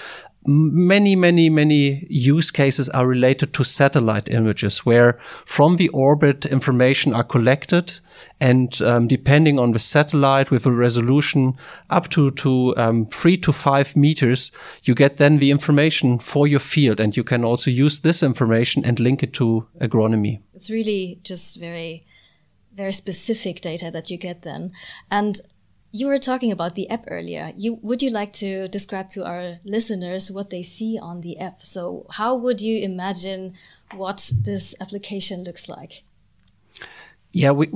many, 0.47 1.15
many, 1.15 1.51
many 1.51 2.07
use 2.09 2.51
cases 2.51 2.89
are 2.91 3.07
related 3.07 3.53
to 3.55 3.65
satellite 3.65 4.29
images 4.29 4.87
where 4.87 5.19
from 5.45 5.77
the 5.77 5.89
orbit 5.91 6.47
information 6.47 7.13
are 7.15 7.25
collected 7.25 8.01
and 8.41 8.81
um, 8.83 9.07
depending 9.07 9.59
on 9.59 9.73
the 9.73 9.79
satellite 9.79 10.51
with 10.51 10.65
a 10.65 10.73
resolution 10.73 11.55
up 11.91 12.09
to, 12.11 12.31
to 12.33 12.75
um, 12.79 13.07
three 13.07 13.37
to 13.37 13.53
five 13.53 13.95
meters, 13.95 14.51
you 14.85 14.95
get 14.95 15.19
then 15.19 15.39
the 15.39 15.51
information 15.51 16.19
for 16.19 16.47
your 16.47 16.61
field 16.61 17.01
and 17.01 17.17
you 17.17 17.25
can 17.25 17.45
also 17.45 17.71
use 17.71 18.01
this 18.01 18.23
information 18.23 18.85
and 18.85 18.99
link 18.99 19.23
it 19.23 19.35
to 19.35 19.67
agronomy. 19.81 20.41
It's 20.55 20.71
really 20.71 21.21
just 21.23 21.61
very, 21.61 22.05
very 22.75 22.93
specific 22.93 23.61
data 23.61 23.91
that 23.91 24.11
you 24.11 24.17
get 24.17 24.43
then. 24.43 24.73
And 25.11 25.41
you 25.93 26.07
were 26.07 26.19
talking 26.19 26.53
about 26.53 26.75
the 26.75 26.89
app 26.89 27.05
earlier. 27.09 27.53
You, 27.57 27.79
would 27.83 28.03
you 28.03 28.11
like 28.11 28.33
to 28.35 28.69
describe 28.69 29.09
to 29.11 29.25
our 29.25 29.59
listeners 29.65 30.31
what 30.31 30.51
they 30.51 30.63
see 30.63 30.99
on 30.99 31.21
the 31.21 31.39
app? 31.39 31.63
So, 31.63 32.07
how 32.11 32.35
would 32.37 32.61
you 32.61 32.79
imagine 32.79 33.55
what 33.95 34.33
this 34.41 34.75
application 34.81 35.43
looks 35.43 35.69
like? 35.69 36.03
Yeah, 37.33 37.51
we, 37.51 37.71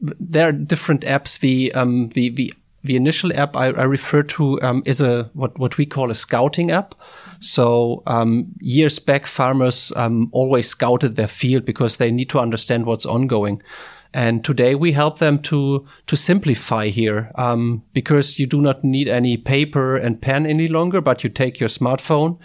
there 0.00 0.48
are 0.48 0.52
different 0.52 1.02
apps. 1.02 1.38
The 1.38 1.72
um, 1.74 2.08
the 2.10 2.28
the 2.30 2.52
the 2.84 2.96
initial 2.96 3.32
app 3.34 3.56
I, 3.56 3.66
I 3.66 3.84
refer 3.84 4.22
to 4.22 4.60
um, 4.62 4.82
is 4.86 5.00
a 5.00 5.30
what 5.34 5.58
what 5.58 5.76
we 5.76 5.86
call 5.86 6.10
a 6.10 6.14
scouting 6.14 6.70
app. 6.70 6.94
So 7.40 8.02
um, 8.06 8.46
years 8.60 8.98
back, 8.98 9.26
farmers 9.26 9.92
um, 9.96 10.28
always 10.32 10.68
scouted 10.68 11.16
their 11.16 11.28
field 11.28 11.64
because 11.64 11.96
they 11.96 12.10
need 12.10 12.30
to 12.30 12.38
understand 12.38 12.86
what's 12.86 13.06
ongoing. 13.06 13.62
And 14.14 14.44
today 14.44 14.74
we 14.74 14.92
help 14.92 15.18
them 15.18 15.38
to 15.42 15.86
to 16.06 16.16
simplify 16.16 16.88
here 16.88 17.30
um, 17.34 17.82
because 17.92 18.38
you 18.38 18.46
do 18.46 18.60
not 18.60 18.84
need 18.84 19.08
any 19.08 19.36
paper 19.36 19.96
and 19.96 20.20
pen 20.20 20.46
any 20.46 20.66
longer, 20.66 21.00
but 21.00 21.22
you 21.24 21.30
take 21.30 21.60
your 21.60 21.68
smartphone, 21.68 22.38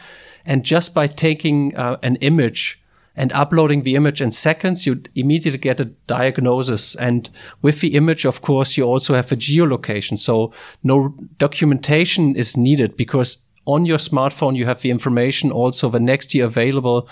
and 0.45 0.63
just 0.63 0.93
by 0.93 1.07
taking 1.07 1.75
uh, 1.75 1.97
an 2.03 2.17
image 2.17 2.81
and 3.15 3.33
uploading 3.33 3.83
the 3.83 3.95
image 3.95 4.21
in 4.21 4.31
seconds, 4.31 4.85
you 4.85 5.01
immediately 5.15 5.59
get 5.59 5.79
a 5.79 5.85
diagnosis. 6.07 6.95
And 6.95 7.29
with 7.61 7.81
the 7.81 7.95
image, 7.95 8.25
of 8.25 8.41
course, 8.41 8.77
you 8.77 8.85
also 8.85 9.13
have 9.15 9.31
a 9.31 9.35
geolocation. 9.35 10.17
So 10.17 10.53
no 10.81 11.13
documentation 11.37 12.35
is 12.35 12.55
needed 12.55 12.95
because 12.95 13.37
on 13.65 13.85
your 13.85 13.97
smartphone 13.97 14.55
you 14.55 14.65
have 14.65 14.81
the 14.81 14.89
information 14.89 15.51
also 15.51 15.89
the 15.89 15.99
next 15.99 16.33
year 16.33 16.45
available 16.45 17.07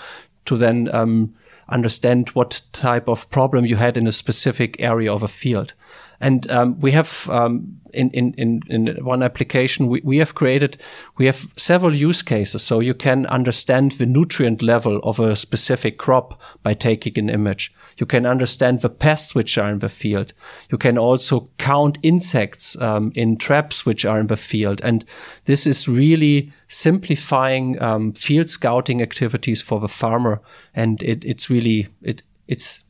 to 0.46 0.56
then 0.56 0.88
um, 0.92 1.34
understand 1.70 2.28
what 2.30 2.60
type 2.72 3.08
of 3.08 3.28
problem 3.30 3.64
you 3.64 3.76
had 3.76 3.96
in 3.96 4.06
a 4.06 4.12
specific 4.12 4.80
area 4.80 5.12
of 5.12 5.22
a 5.22 5.28
field. 5.28 5.74
And 6.20 6.50
um, 6.50 6.78
we 6.80 6.92
have 6.92 7.28
um, 7.30 7.79
in, 7.92 8.10
in, 8.10 8.34
in, 8.36 8.62
in 8.68 9.04
one 9.04 9.22
application 9.22 9.86
we, 9.86 10.00
we 10.04 10.18
have 10.18 10.34
created 10.34 10.76
we 11.18 11.26
have 11.26 11.48
several 11.56 11.94
use 11.94 12.22
cases 12.22 12.62
so 12.62 12.80
you 12.80 12.94
can 12.94 13.26
understand 13.26 13.92
the 13.92 14.06
nutrient 14.06 14.62
level 14.62 15.00
of 15.02 15.20
a 15.20 15.36
specific 15.36 15.98
crop 15.98 16.40
by 16.62 16.74
taking 16.74 17.18
an 17.18 17.28
image. 17.28 17.72
You 17.98 18.06
can 18.06 18.26
understand 18.26 18.80
the 18.80 18.88
pests 18.88 19.34
which 19.34 19.58
are 19.58 19.70
in 19.70 19.78
the 19.80 19.88
field. 19.88 20.32
You 20.70 20.78
can 20.78 20.98
also 20.98 21.48
count 21.58 21.98
insects 22.02 22.80
um, 22.80 23.12
in 23.14 23.36
traps 23.36 23.86
which 23.86 24.04
are 24.04 24.20
in 24.20 24.26
the 24.26 24.36
field. 24.36 24.80
And 24.82 25.04
this 25.44 25.66
is 25.66 25.88
really 25.88 26.52
simplifying 26.68 27.80
um, 27.82 28.12
field 28.12 28.48
scouting 28.48 29.02
activities 29.02 29.62
for 29.62 29.80
the 29.80 29.88
farmer. 29.88 30.40
And 30.74 31.02
it, 31.02 31.24
it's 31.24 31.50
really 31.50 31.88
it 32.02 32.22
it's 32.48 32.82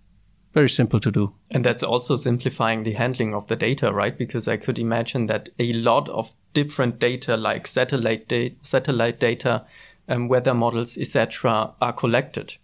very 0.52 0.68
simple 0.68 0.98
to 1.00 1.10
do. 1.10 1.32
And 1.50 1.64
that's 1.64 1.82
also 1.82 2.16
simplifying 2.16 2.82
the 2.82 2.92
handling 2.92 3.34
of 3.34 3.46
the 3.46 3.56
data, 3.56 3.92
right? 3.92 4.16
Because 4.16 4.48
I 4.48 4.56
could 4.56 4.78
imagine 4.78 5.26
that 5.26 5.48
a 5.58 5.72
lot 5.72 6.08
of 6.08 6.32
different 6.54 6.98
data, 6.98 7.36
like 7.36 7.66
satellite 7.66 8.28
da- 8.28 8.54
satellite 8.62 9.20
data, 9.20 9.64
um, 10.08 10.28
weather 10.28 10.54
models, 10.54 10.98
etc., 10.98 11.72
are 11.80 11.92
collected, 11.92 12.56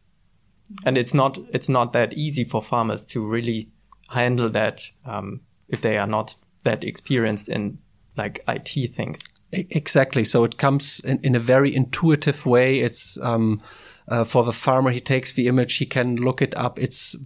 and 0.84 0.98
it's 0.98 1.14
not 1.14 1.38
it's 1.52 1.68
not 1.68 1.92
that 1.92 2.12
easy 2.14 2.44
for 2.44 2.60
farmers 2.60 3.04
to 3.06 3.24
really 3.24 3.68
handle 4.08 4.50
that 4.50 4.82
um, 5.04 5.40
if 5.68 5.80
they 5.80 5.96
are 5.96 6.06
not 6.06 6.34
that 6.64 6.82
experienced 6.82 7.48
in 7.48 7.78
like 8.16 8.42
IT 8.48 8.94
things. 8.94 9.22
Exactly. 9.52 10.24
So 10.24 10.44
it 10.44 10.58
comes 10.58 11.00
in, 11.00 11.20
in 11.22 11.34
a 11.34 11.40
very 11.40 11.74
intuitive 11.74 12.46
way. 12.46 12.80
It's 12.80 13.18
um, 13.22 13.62
uh, 14.08 14.24
for 14.24 14.44
the 14.44 14.52
farmer, 14.52 14.90
he 14.90 15.00
takes 15.00 15.32
the 15.32 15.48
image, 15.48 15.76
he 15.76 15.86
can 15.86 16.16
look 16.16 16.40
it 16.40 16.56
up. 16.56 16.78
It's 16.78 17.16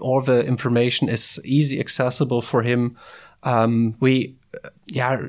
all 0.00 0.20
the 0.20 0.44
information 0.44 1.08
is 1.08 1.40
easy 1.44 1.78
accessible 1.80 2.42
for 2.42 2.62
him. 2.62 2.96
Um, 3.42 3.96
we, 4.00 4.36
uh, 4.64 4.70
yeah, 4.86 5.26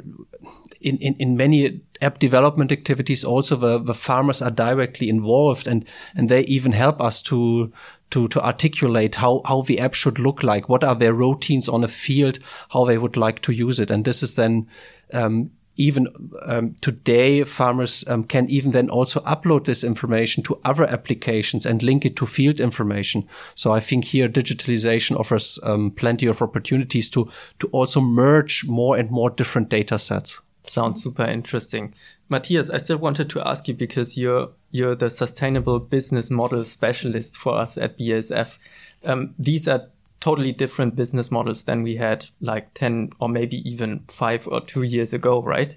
in, 0.79 0.97
in, 0.97 1.15
in 1.15 1.37
many 1.37 1.81
app 2.01 2.19
development 2.19 2.71
activities, 2.71 3.23
also 3.23 3.55
the, 3.55 3.77
the 3.77 3.93
farmers 3.93 4.41
are 4.41 4.51
directly 4.51 5.09
involved 5.09 5.67
and, 5.67 5.85
and 6.15 6.29
they 6.29 6.41
even 6.41 6.71
help 6.71 7.01
us 7.01 7.21
to, 7.23 7.71
to, 8.11 8.27
to 8.29 8.41
articulate 8.41 9.15
how, 9.15 9.41
how 9.45 9.61
the 9.61 9.79
app 9.79 9.93
should 9.93 10.17
look 10.17 10.43
like. 10.43 10.69
What 10.69 10.83
are 10.83 10.95
their 10.95 11.13
routines 11.13 11.69
on 11.69 11.83
a 11.83 11.87
field, 11.87 12.39
how 12.69 12.85
they 12.85 12.97
would 12.97 13.17
like 13.17 13.41
to 13.41 13.51
use 13.51 13.79
it. 13.79 13.91
And 13.91 14.05
this 14.05 14.23
is 14.23 14.35
then, 14.35 14.67
um, 15.13 15.51
even 15.77 16.07
um, 16.43 16.75
today, 16.81 17.43
farmers 17.43 18.07
um, 18.07 18.23
can 18.23 18.49
even 18.49 18.71
then 18.71 18.89
also 18.89 19.19
upload 19.21 19.65
this 19.65 19.83
information 19.83 20.43
to 20.43 20.59
other 20.65 20.83
applications 20.83 21.65
and 21.65 21.81
link 21.81 22.05
it 22.05 22.15
to 22.17 22.25
field 22.25 22.59
information. 22.59 23.27
So 23.55 23.71
I 23.71 23.79
think 23.79 24.05
here 24.05 24.27
digitalization 24.27 25.17
offers 25.17 25.59
um, 25.63 25.91
plenty 25.91 26.27
of 26.27 26.41
opportunities 26.41 27.09
to 27.11 27.29
to 27.59 27.67
also 27.67 28.01
merge 28.01 28.65
more 28.67 28.97
and 28.97 29.09
more 29.09 29.29
different 29.29 29.69
data 29.69 29.97
sets. 29.97 30.41
Sounds 30.63 31.03
super 31.03 31.25
interesting. 31.25 31.93
Matthias, 32.29 32.69
I 32.69 32.77
still 32.77 32.97
wanted 32.97 33.29
to 33.31 33.47
ask 33.47 33.67
you 33.67 33.73
because 33.73 34.17
you're 34.17 34.49
you're 34.71 34.95
the 34.95 35.09
sustainable 35.09 35.79
business 35.79 36.29
model 36.29 36.63
specialist 36.63 37.37
for 37.37 37.57
us 37.57 37.77
at 37.77 37.97
BASF. 37.97 38.57
Um, 39.03 39.35
these 39.39 39.67
are 39.67 39.87
totally 40.21 40.51
different 40.53 40.95
business 40.95 41.31
models 41.31 41.65
than 41.65 41.83
we 41.83 41.95
had 41.97 42.25
like 42.39 42.73
10 42.75 43.11
or 43.19 43.27
maybe 43.27 43.57
even 43.69 44.05
five 44.07 44.47
or 44.47 44.61
two 44.61 44.83
years 44.83 45.11
ago, 45.13 45.41
right? 45.41 45.75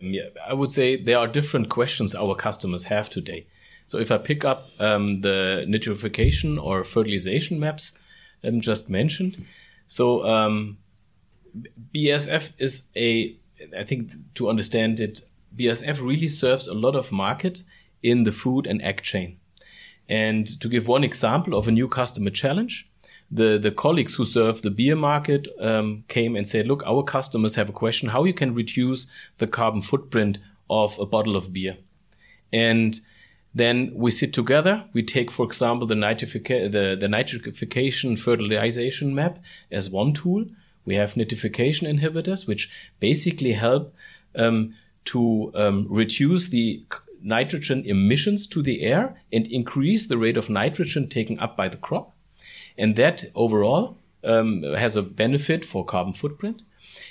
Yeah, 0.00 0.30
I 0.44 0.54
would 0.54 0.72
say 0.72 0.96
there 0.96 1.18
are 1.18 1.28
different 1.28 1.68
questions 1.68 2.14
our 2.14 2.34
customers 2.34 2.84
have 2.84 3.08
today. 3.08 3.46
So 3.86 3.98
if 3.98 4.10
I 4.10 4.18
pick 4.18 4.44
up 4.44 4.66
um, 4.80 5.20
the 5.20 5.64
nitrification 5.68 6.62
or 6.62 6.82
fertilization 6.82 7.60
maps 7.60 7.92
um, 8.42 8.60
just 8.60 8.88
mentioned, 8.88 9.46
so 9.86 10.26
um, 10.26 10.78
BASF 11.94 12.54
is 12.58 12.88
a, 12.96 13.36
I 13.78 13.84
think 13.84 14.12
to 14.34 14.48
understand 14.48 14.98
it, 14.98 15.20
BASF 15.56 16.00
really 16.00 16.28
serves 16.28 16.66
a 16.66 16.74
lot 16.74 16.96
of 16.96 17.12
market 17.12 17.62
in 18.02 18.24
the 18.24 18.32
food 18.32 18.66
and 18.66 18.82
ag 18.82 19.02
chain. 19.02 19.38
And 20.08 20.60
to 20.60 20.68
give 20.68 20.88
one 20.88 21.04
example 21.04 21.54
of 21.54 21.68
a 21.68 21.72
new 21.72 21.88
customer 21.88 22.30
challenge, 22.30 22.88
the, 23.34 23.58
the 23.58 23.72
colleagues 23.72 24.14
who 24.14 24.24
serve 24.24 24.62
the 24.62 24.70
beer 24.70 24.94
market 24.94 25.48
um, 25.60 26.04
came 26.06 26.36
and 26.36 26.46
said, 26.46 26.68
look, 26.68 26.84
our 26.86 27.02
customers 27.02 27.56
have 27.56 27.68
a 27.68 27.72
question 27.72 28.10
how 28.10 28.22
you 28.22 28.32
can 28.32 28.54
reduce 28.54 29.08
the 29.38 29.48
carbon 29.48 29.82
footprint 29.82 30.38
of 30.70 30.96
a 31.00 31.06
bottle 31.06 31.36
of 31.36 31.52
beer. 31.52 31.76
And 32.52 33.00
then 33.52 33.90
we 33.92 34.12
sit 34.12 34.32
together. 34.32 34.84
We 34.92 35.02
take, 35.02 35.32
for 35.32 35.44
example, 35.44 35.86
the, 35.86 35.96
nitrifica- 35.96 36.70
the, 36.70 36.96
the 36.98 37.08
nitrification 37.08 38.16
fertilization 38.16 39.14
map 39.14 39.40
as 39.70 39.90
one 39.90 40.12
tool. 40.12 40.46
We 40.84 40.94
have 40.94 41.14
nitrification 41.14 41.88
inhibitors, 41.92 42.46
which 42.46 42.70
basically 43.00 43.52
help 43.52 43.92
um, 44.36 44.76
to 45.06 45.50
um, 45.56 45.86
reduce 45.90 46.48
the 46.48 46.84
nitrogen 47.20 47.82
emissions 47.84 48.46
to 48.46 48.62
the 48.62 48.82
air 48.82 49.20
and 49.32 49.46
increase 49.48 50.06
the 50.06 50.18
rate 50.18 50.36
of 50.36 50.48
nitrogen 50.48 51.08
taken 51.08 51.40
up 51.40 51.56
by 51.56 51.68
the 51.68 51.76
crop. 51.76 52.13
And 52.76 52.96
that 52.96 53.24
overall 53.34 53.96
um, 54.24 54.62
has 54.62 54.96
a 54.96 55.02
benefit 55.02 55.64
for 55.64 55.84
carbon 55.84 56.12
footprint. 56.12 56.62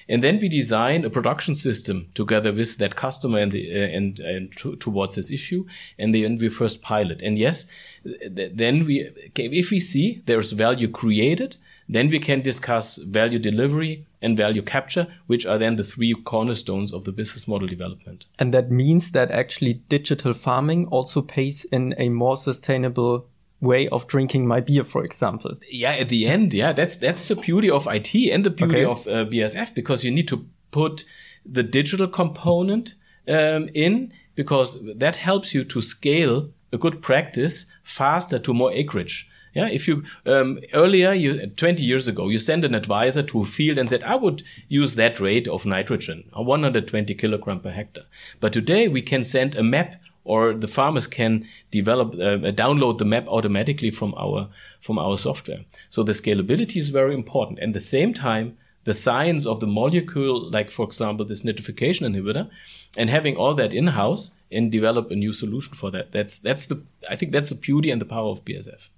And 0.09 0.23
then 0.23 0.39
we 0.39 0.49
design 0.49 1.05
a 1.05 1.09
production 1.09 1.55
system 1.55 2.09
together 2.13 2.51
with 2.51 2.77
that 2.77 2.95
customer 2.95 3.39
and, 3.39 3.51
the, 3.51 3.71
uh, 3.71 3.87
and, 3.87 4.19
and 4.19 4.57
to, 4.57 4.75
towards 4.75 5.15
this 5.15 5.31
issue. 5.31 5.65
And 5.97 6.13
then 6.13 6.37
we 6.37 6.49
first 6.49 6.81
pilot. 6.81 7.21
And 7.21 7.37
yes, 7.37 7.67
th- 8.03 8.51
then 8.53 8.85
we, 8.85 9.09
if 9.35 9.71
we 9.71 9.79
see 9.79 10.21
there's 10.25 10.51
value 10.51 10.89
created, 10.89 11.57
then 11.87 12.09
we 12.09 12.19
can 12.19 12.41
discuss 12.41 12.97
value 12.97 13.39
delivery 13.39 14.05
and 14.21 14.37
value 14.37 14.61
capture, 14.61 15.07
which 15.27 15.45
are 15.45 15.57
then 15.57 15.75
the 15.75 15.83
three 15.83 16.13
cornerstones 16.13 16.93
of 16.93 17.03
the 17.03 17.11
business 17.11 17.47
model 17.47 17.67
development. 17.67 18.25
And 18.39 18.53
that 18.53 18.71
means 18.71 19.11
that 19.11 19.31
actually 19.31 19.75
digital 19.89 20.33
farming 20.33 20.87
also 20.87 21.21
pays 21.21 21.65
in 21.65 21.93
a 21.97 22.09
more 22.09 22.37
sustainable 22.37 23.27
way 23.63 23.87
of 23.87 24.07
drinking 24.07 24.47
my 24.47 24.59
beer, 24.59 24.83
for 24.83 25.03
example. 25.03 25.55
Yeah, 25.69 25.91
at 25.91 26.09
the 26.09 26.27
end, 26.27 26.53
yeah, 26.53 26.73
that's 26.73 26.95
that's 26.97 27.27
the 27.27 27.35
beauty 27.35 27.69
of 27.69 27.87
IT 27.87 28.13
and 28.31 28.43
the 28.43 28.49
beauty 28.49 28.85
okay. 28.85 28.85
of 28.85 29.07
uh, 29.07 29.25
BASF 29.29 29.73
because 29.73 30.03
you 30.03 30.11
need 30.11 30.27
to 30.27 30.45
put 30.71 31.05
the 31.45 31.63
digital 31.63 32.07
component 32.07 32.95
um, 33.27 33.69
in 33.73 34.13
because 34.35 34.83
that 34.95 35.15
helps 35.15 35.53
you 35.53 35.63
to 35.63 35.81
scale 35.81 36.49
a 36.71 36.77
good 36.77 37.01
practice 37.01 37.67
faster 37.83 38.39
to 38.39 38.53
more 38.53 38.71
acreage. 38.71 39.29
Yeah, 39.53 39.67
if 39.67 39.87
you 39.87 40.03
um, 40.25 40.59
earlier, 40.73 41.13
you 41.13 41.45
20 41.45 41.83
years 41.83 42.07
ago, 42.07 42.27
you 42.27 42.39
sent 42.39 42.65
an 42.65 42.73
advisor 42.73 43.21
to 43.21 43.41
a 43.41 43.45
field 43.45 43.77
and 43.77 43.87
said, 43.87 44.01
"I 44.01 44.15
would 44.15 44.41
use 44.67 44.95
that 44.95 45.19
rate 45.19 45.47
of 45.47 45.65
nitrogen, 45.65 46.23
120 46.33 47.13
kilogram 47.13 47.59
per 47.59 47.69
hectare." 47.69 48.05
But 48.39 48.51
today, 48.51 48.87
we 48.87 49.03
can 49.03 49.23
send 49.23 49.55
a 49.55 49.61
map 49.61 50.01
or 50.25 50.53
the 50.53 50.67
farmers 50.67 51.07
can 51.07 51.47
develop 51.71 52.13
uh, 52.13 52.51
download 52.51 52.97
the 52.97 53.05
map 53.05 53.27
automatically 53.27 53.91
from 53.91 54.13
our 54.15 54.49
from 54.81 54.97
our 54.99 55.17
software. 55.17 55.65
So 55.89 56.03
the 56.03 56.13
scalability 56.13 56.77
is 56.77 56.89
very 56.89 57.13
important. 57.13 57.59
And 57.59 57.69
at 57.69 57.73
the 57.73 57.79
same 57.79 58.13
time 58.13 58.57
the 58.83 58.93
science 58.93 59.45
of 59.45 59.59
the 59.59 59.67
molecule 59.67 60.49
like 60.51 60.69
for 60.69 60.85
example 60.85 61.25
this 61.25 61.43
nitrification 61.43 62.03
inhibitor 62.07 62.49
and 62.97 63.09
having 63.09 63.35
all 63.35 63.53
that 63.55 63.73
in 63.73 63.87
house 63.87 64.31
and 64.51 64.71
develop 64.71 65.09
a 65.09 65.15
new 65.15 65.31
solution 65.31 65.73
for 65.73 65.89
that 65.89 66.11
that's 66.11 66.37
that's 66.37 66.65
the 66.65 66.83
i 67.09 67.15
think 67.15 67.31
that's 67.31 67.49
the 67.49 67.55
beauty 67.55 67.89
and 67.89 68.01
the 68.01 68.05
power 68.05 68.29
of 68.29 68.43
BASF 68.43 68.89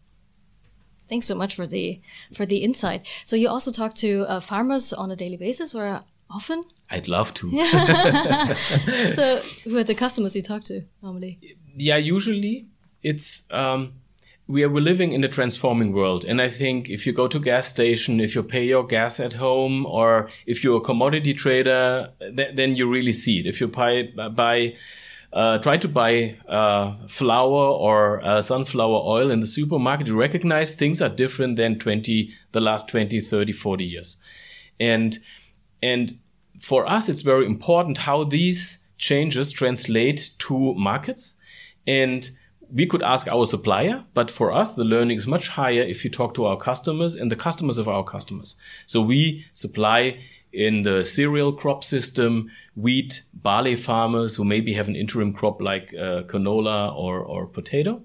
Thanks 1.08 1.28
so 1.28 1.36
much 1.36 1.56
for 1.56 1.68
the 1.68 2.02
for 2.34 2.48
the 2.48 2.58
insight. 2.58 3.08
So 3.26 3.36
you 3.36 3.48
also 3.48 3.72
talk 3.72 3.94
to 3.96 4.26
uh, 4.28 4.40
farmers 4.40 4.92
on 4.92 5.12
a 5.12 5.16
daily 5.16 5.38
basis 5.38 5.76
or 5.76 6.04
often? 6.36 6.66
I'd 6.92 7.08
love 7.08 7.34
to. 7.36 7.50
so, 9.16 9.40
who 9.64 9.78
are 9.78 9.84
the 9.84 9.96
customers 9.96 10.36
you 10.36 10.42
talk 10.42 10.64
to 10.64 10.82
normally? 11.02 11.40
Yeah, 11.76 11.98
usually 11.98 12.68
it's 13.02 13.52
um, 13.52 13.94
we 14.48 14.64
are 14.64 14.70
we're 14.70 14.82
living 14.82 15.14
in 15.14 15.24
a 15.24 15.28
transforming 15.28 15.94
world, 15.94 16.26
and 16.26 16.42
I 16.42 16.50
think 16.50 16.90
if 16.90 17.08
you 17.08 17.14
go 17.14 17.28
to 17.28 17.40
gas 17.40 17.68
station, 17.68 18.20
if 18.20 18.36
you 18.36 18.44
pay 18.44 18.66
your 18.66 18.86
gas 18.86 19.20
at 19.20 19.34
home, 19.34 19.86
or 19.86 20.30
if 20.46 20.64
you're 20.64 20.78
a 20.78 20.82
commodity 20.82 21.34
trader, 21.34 22.12
th- 22.20 22.56
then 22.56 22.76
you 22.76 22.88
really 22.88 23.14
see 23.14 23.40
it. 23.40 23.48
If 23.48 23.60
you 23.60 23.68
buy 23.68 24.10
buy 24.36 24.76
uh, 25.36 25.58
try 25.58 25.76
to 25.76 25.88
buy 25.88 26.36
uh, 26.48 26.96
flour 27.08 27.70
or 27.70 28.24
uh, 28.24 28.42
sunflower 28.42 29.02
oil 29.06 29.30
in 29.30 29.42
the 29.42 29.48
supermarket, 29.48 30.08
you 30.08 30.16
recognize 30.16 30.74
things 30.74 31.02
are 31.02 31.10
different 31.10 31.58
than 31.58 31.78
20, 31.78 32.34
the 32.54 32.62
last 32.62 32.88
20, 32.88 33.20
30, 33.20 33.52
40 33.52 33.84
years. 33.84 34.18
And, 34.80 35.20
and 35.84 36.18
for 36.60 36.90
us, 36.90 37.10
it's 37.10 37.22
very 37.22 37.46
important 37.46 38.00
how 38.00 38.24
these 38.24 38.80
changes 38.98 39.52
translate 39.52 40.32
to 40.40 40.74
markets. 40.76 41.38
And 41.86 42.30
we 42.72 42.86
could 42.86 43.04
ask 43.04 43.28
our 43.28 43.46
supplier, 43.46 44.04
but 44.14 44.32
for 44.32 44.52
us, 44.52 44.74
the 44.74 44.84
learning 44.84 45.18
is 45.18 45.28
much 45.28 45.50
higher 45.50 45.82
if 45.82 46.04
you 46.04 46.10
talk 46.10 46.34
to 46.34 46.46
our 46.46 46.58
customers 46.58 47.16
and 47.16 47.32
the 47.32 47.36
customers 47.36 47.78
of 47.78 47.88
our 47.88 48.04
customers. 48.04 48.56
So 48.88 49.02
we 49.02 49.46
supply 49.54 50.20
in 50.52 50.84
the 50.84 51.04
cereal 51.04 51.52
crop 51.54 51.84
system, 51.84 52.50
wheat, 52.76 53.24
barley 53.34 53.76
farmers 53.76 54.36
who 54.36 54.46
maybe 54.46 54.74
have 54.74 54.88
an 54.88 54.96
interim 54.96 55.34
crop 55.34 55.62
like 55.62 55.94
uh, 55.94 56.24
canola 56.24 56.96
or, 56.96 57.20
or 57.20 57.46
potato. 57.46 58.02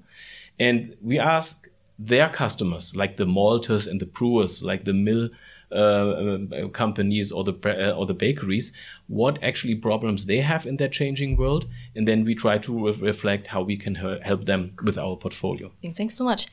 And 0.58 0.96
we 1.00 1.18
ask 1.18 1.68
their 1.98 2.28
customers, 2.28 2.96
like 2.96 3.16
the 3.16 3.24
malters 3.26 3.88
and 3.88 4.00
the 4.00 4.06
brewers, 4.06 4.62
like 4.62 4.84
the 4.84 4.92
mill 4.92 5.30
uh, 5.72 5.76
uh, 5.76 6.68
companies 6.68 7.30
or 7.32 7.44
the 7.44 7.54
uh, 7.64 7.92
or 7.92 8.06
the 8.06 8.14
bakeries 8.14 8.72
what 9.06 9.42
actually 9.42 9.74
problems 9.74 10.26
they 10.26 10.38
have 10.38 10.66
in 10.66 10.76
that 10.78 10.92
changing 10.92 11.36
world, 11.36 11.66
and 11.94 12.06
then 12.06 12.24
we 12.24 12.34
try 12.34 12.58
to 12.58 12.86
re 12.86 12.92
reflect 13.00 13.48
how 13.48 13.62
we 13.62 13.76
can 13.76 13.94
help 13.94 14.46
them 14.46 14.72
with 14.84 14.98
our 14.98 15.16
portfolio. 15.16 15.70
Thanks 15.94 16.16
so 16.16 16.24
much. 16.24 16.46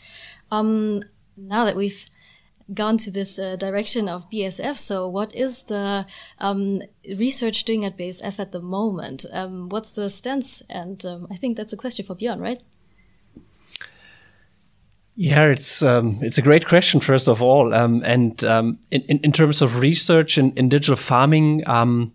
Um, 0.52 1.04
now 1.36 1.66
that 1.66 1.76
we've 1.76 2.06
gone 2.74 2.98
to 2.98 3.12
this 3.12 3.40
uh, 3.40 3.56
direction 3.56 4.10
of 4.10 4.30
BASF. 4.30 4.78
So, 4.78 5.08
what 5.08 5.34
is 5.36 5.66
the 5.66 6.06
um, 6.40 6.82
research 7.18 7.64
doing 7.64 7.86
at 7.86 7.98
BASF 7.98 8.40
at 8.40 8.52
the 8.52 8.62
moment? 8.62 9.26
Um, 9.32 9.70
what's 9.70 9.96
the 9.96 10.10
stance? 10.10 10.62
And 10.70 11.06
um, 11.06 11.28
I 11.32 11.36
think 11.36 11.58
that's 11.58 11.74
a 11.74 11.78
question 11.78 12.06
for 12.06 12.16
Björn, 12.16 12.40
right? 12.42 12.62
Yeah, 15.20 15.48
it's 15.48 15.82
um, 15.82 16.20
it's 16.22 16.38
a 16.38 16.44
great 16.44 16.68
question 16.68 17.00
first 17.00 17.28
of 17.28 17.42
all, 17.42 17.74
um, 17.74 18.04
and 18.06 18.44
um, 18.44 18.78
in, 18.92 19.02
in 19.02 19.32
terms 19.32 19.64
of 19.64 19.80
research 19.80 20.38
in, 20.38 20.52
in 20.52 20.70
digital 20.70 20.96
farming, 20.96 21.68
um, 21.68 22.14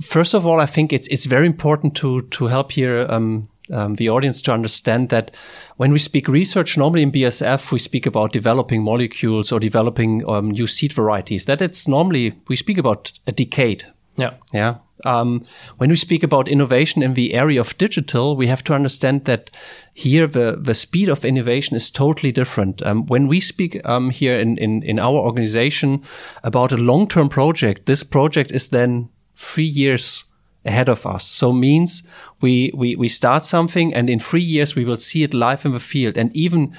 first 0.00 0.32
of 0.32 0.46
all, 0.46 0.60
I 0.60 0.66
think 0.66 0.92
it's 0.92 1.08
it's 1.08 1.24
very 1.26 1.46
important 1.46 1.96
to 1.96 2.22
to 2.22 2.46
help 2.46 2.70
here 2.70 3.04
um, 3.08 3.48
um, 3.72 3.96
the 3.96 4.10
audience 4.10 4.42
to 4.42 4.52
understand 4.52 5.08
that 5.08 5.36
when 5.76 5.90
we 5.90 5.98
speak 5.98 6.28
research, 6.28 6.78
normally 6.78 7.02
in 7.02 7.10
BASF, 7.10 7.72
we 7.72 7.80
speak 7.80 8.06
about 8.06 8.32
developing 8.32 8.80
molecules 8.80 9.50
or 9.50 9.58
developing 9.58 10.18
new 10.18 10.68
seed 10.68 10.92
varieties. 10.92 11.46
That 11.46 11.60
it's 11.60 11.88
normally 11.88 12.40
we 12.46 12.54
speak 12.54 12.78
about 12.78 13.12
a 13.26 13.32
decade. 13.32 13.86
Yeah, 14.16 14.34
yeah. 14.52 14.76
Um, 15.04 15.44
when 15.76 15.90
we 15.90 15.96
speak 15.96 16.22
about 16.22 16.48
innovation 16.48 17.02
in 17.02 17.14
the 17.14 17.34
area 17.34 17.60
of 17.60 17.76
digital, 17.76 18.34
we 18.34 18.46
have 18.46 18.64
to 18.64 18.74
understand 18.74 19.26
that 19.26 19.50
here 19.92 20.26
the, 20.26 20.58
the 20.58 20.74
speed 20.74 21.08
of 21.08 21.24
innovation 21.24 21.76
is 21.76 21.90
totally 21.90 22.32
different. 22.32 22.84
Um, 22.84 23.06
when 23.06 23.28
we 23.28 23.40
speak 23.40 23.86
um, 23.86 24.10
here 24.10 24.40
in, 24.40 24.56
in, 24.56 24.82
in 24.82 24.98
our 24.98 25.18
organization 25.18 26.02
about 26.42 26.72
a 26.72 26.78
long 26.78 27.06
term 27.06 27.28
project, 27.28 27.86
this 27.86 28.02
project 28.02 28.50
is 28.50 28.68
then 28.68 29.10
three 29.34 29.64
years 29.64 30.24
ahead 30.64 30.88
of 30.88 31.06
us. 31.06 31.24
So 31.24 31.52
means 31.52 32.02
we, 32.40 32.72
we, 32.74 32.96
we 32.96 33.08
start 33.08 33.44
something 33.44 33.94
and 33.94 34.10
in 34.10 34.18
three 34.18 34.40
years 34.40 34.74
we 34.74 34.84
will 34.84 34.96
see 34.96 35.22
it 35.22 35.34
live 35.34 35.64
in 35.64 35.72
the 35.72 35.80
field. 35.80 36.16
And 36.16 36.34
even 36.34 36.74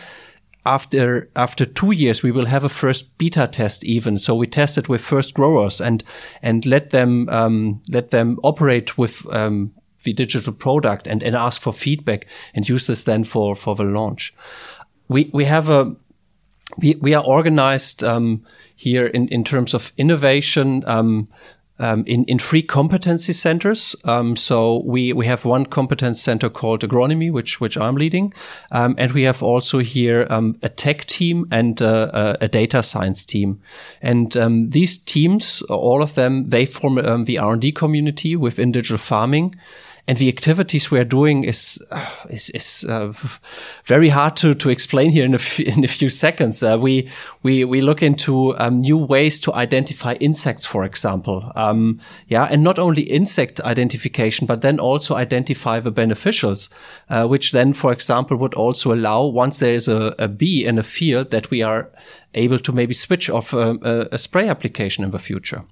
after 0.67 1.29
after 1.35 1.65
two 1.65 1.91
years 1.91 2.21
we 2.21 2.31
will 2.31 2.45
have 2.45 2.65
a 2.65 2.69
first 2.69 3.17
beta 3.17 3.47
test 3.47 3.85
even. 3.85 4.19
So 4.19 4.35
we 4.35 4.47
test 4.47 4.77
it 4.77 4.89
with 4.89 5.01
first 5.01 5.33
growers 5.33 5.81
and 5.81 6.03
and 6.41 6.65
let 6.65 6.89
them 6.89 7.29
um, 7.29 7.81
let 7.89 8.11
them 8.11 8.37
operate 8.43 8.97
with 8.97 9.25
um, 9.33 9.73
the 10.03 10.13
digital 10.13 10.53
product 10.53 11.07
and, 11.07 11.23
and 11.23 11.35
ask 11.35 11.61
for 11.61 11.73
feedback 11.73 12.27
and 12.53 12.67
use 12.67 12.87
this 12.87 13.03
then 13.05 13.23
for 13.23 13.55
for 13.55 13.75
the 13.75 13.83
launch. 13.83 14.33
We 15.07 15.29
we 15.33 15.45
have 15.45 15.69
a 15.69 15.95
we, 16.77 16.95
we 16.95 17.13
are 17.13 17.23
organized 17.23 18.03
um, 18.03 18.43
here 18.75 19.05
in, 19.05 19.29
in 19.29 19.43
terms 19.43 19.73
of 19.73 19.93
innovation. 19.97 20.83
Um, 20.85 21.29
um, 21.79 22.03
in, 22.05 22.23
in 22.25 22.39
three 22.39 22.63
competency 22.63 23.33
centers. 23.33 23.95
Um, 24.05 24.35
so 24.35 24.83
we, 24.85 25.13
we 25.13 25.25
have 25.25 25.45
one 25.45 25.65
competence 25.65 26.21
center 26.21 26.49
called 26.49 26.81
agronomy, 26.81 27.31
which, 27.31 27.59
which 27.59 27.77
I'm 27.77 27.95
leading. 27.95 28.33
Um, 28.71 28.95
and 28.97 29.11
we 29.11 29.23
have 29.23 29.43
also 29.43 29.79
here, 29.79 30.27
um, 30.29 30.57
a 30.61 30.69
tech 30.69 31.05
team 31.05 31.47
and 31.51 31.81
uh, 31.81 32.37
a 32.41 32.47
data 32.47 32.83
science 32.83 33.25
team. 33.25 33.61
And, 34.01 34.35
um, 34.37 34.69
these 34.69 34.97
teams, 34.97 35.61
all 35.63 36.01
of 36.01 36.15
them, 36.15 36.49
they 36.49 36.65
form 36.65 36.97
um, 36.97 37.25
the 37.25 37.37
R&D 37.37 37.71
community 37.73 38.35
within 38.35 38.71
digital 38.71 38.97
farming. 38.97 39.55
And 40.07 40.17
the 40.17 40.29
activities 40.29 40.89
we 40.89 40.99
are 40.99 41.03
doing 41.03 41.43
is 41.43 41.83
uh, 41.91 42.09
is, 42.29 42.49
is 42.51 42.85
uh, 42.87 43.11
very 43.83 44.07
hard 44.07 44.37
to, 44.37 44.55
to 44.55 44.69
explain 44.69 45.11
here 45.11 45.25
in 45.25 45.33
a, 45.33 45.37
f- 45.37 45.59
in 45.77 45.83
a 45.83 45.87
few 45.87 46.07
seconds. 46.07 46.63
Uh, 46.63 46.77
we 46.79 47.09
we 47.43 47.65
we 47.65 47.81
look 47.81 48.01
into 48.01 48.57
um, 48.57 48.79
new 48.81 48.97
ways 48.97 49.41
to 49.41 49.53
identify 49.53 50.13
insects, 50.13 50.65
for 50.65 50.85
example. 50.85 51.51
Um, 51.55 51.99
yeah, 52.27 52.47
and 52.49 52.63
not 52.63 52.79
only 52.79 53.01
insect 53.03 53.59
identification, 53.61 54.47
but 54.47 54.61
then 54.61 54.79
also 54.79 55.15
identify 55.15 55.81
the 55.81 55.91
beneficials, 55.91 56.69
uh, 57.09 57.27
which 57.27 57.51
then, 57.51 57.73
for 57.73 57.91
example, 57.91 58.37
would 58.37 58.53
also 58.53 58.93
allow 58.93 59.25
once 59.25 59.59
there 59.59 59.75
is 59.75 59.89
a, 59.89 60.15
a 60.17 60.29
bee 60.29 60.65
in 60.65 60.79
a 60.79 60.83
field 60.83 61.31
that 61.31 61.51
we 61.51 61.61
are 61.61 61.89
able 62.33 62.59
to 62.59 62.71
maybe 62.71 62.93
switch 62.93 63.29
off 63.29 63.53
um, 63.53 63.79
a, 63.81 64.07
a 64.13 64.17
spray 64.17 64.47
application 64.47 65.03
in 65.03 65.11
the 65.11 65.19
future 65.19 65.63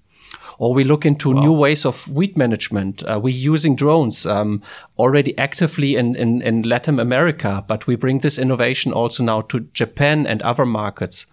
or 0.58 0.74
we 0.74 0.84
look 0.84 1.06
into 1.06 1.32
wow. 1.32 1.42
new 1.42 1.54
ways 1.54 1.86
of 1.86 2.08
weed 2.08 2.38
management. 2.38 3.04
Uh, 3.04 3.20
we're 3.22 3.34
using 3.34 3.76
drones 3.76 4.26
um, 4.26 4.62
already 4.98 5.38
actively 5.38 5.96
in, 5.96 6.16
in, 6.16 6.42
in, 6.42 6.64
Latin 6.64 7.00
America, 7.00 7.64
but 7.68 7.88
we 7.88 7.96
bring 7.96 8.20
this 8.20 8.38
innovation 8.38 8.94
also 8.94 9.24
now 9.24 9.42
to 9.42 9.60
Japan 9.74 10.26
and 10.26 10.42
other 10.42 10.66
markets. 10.66 11.26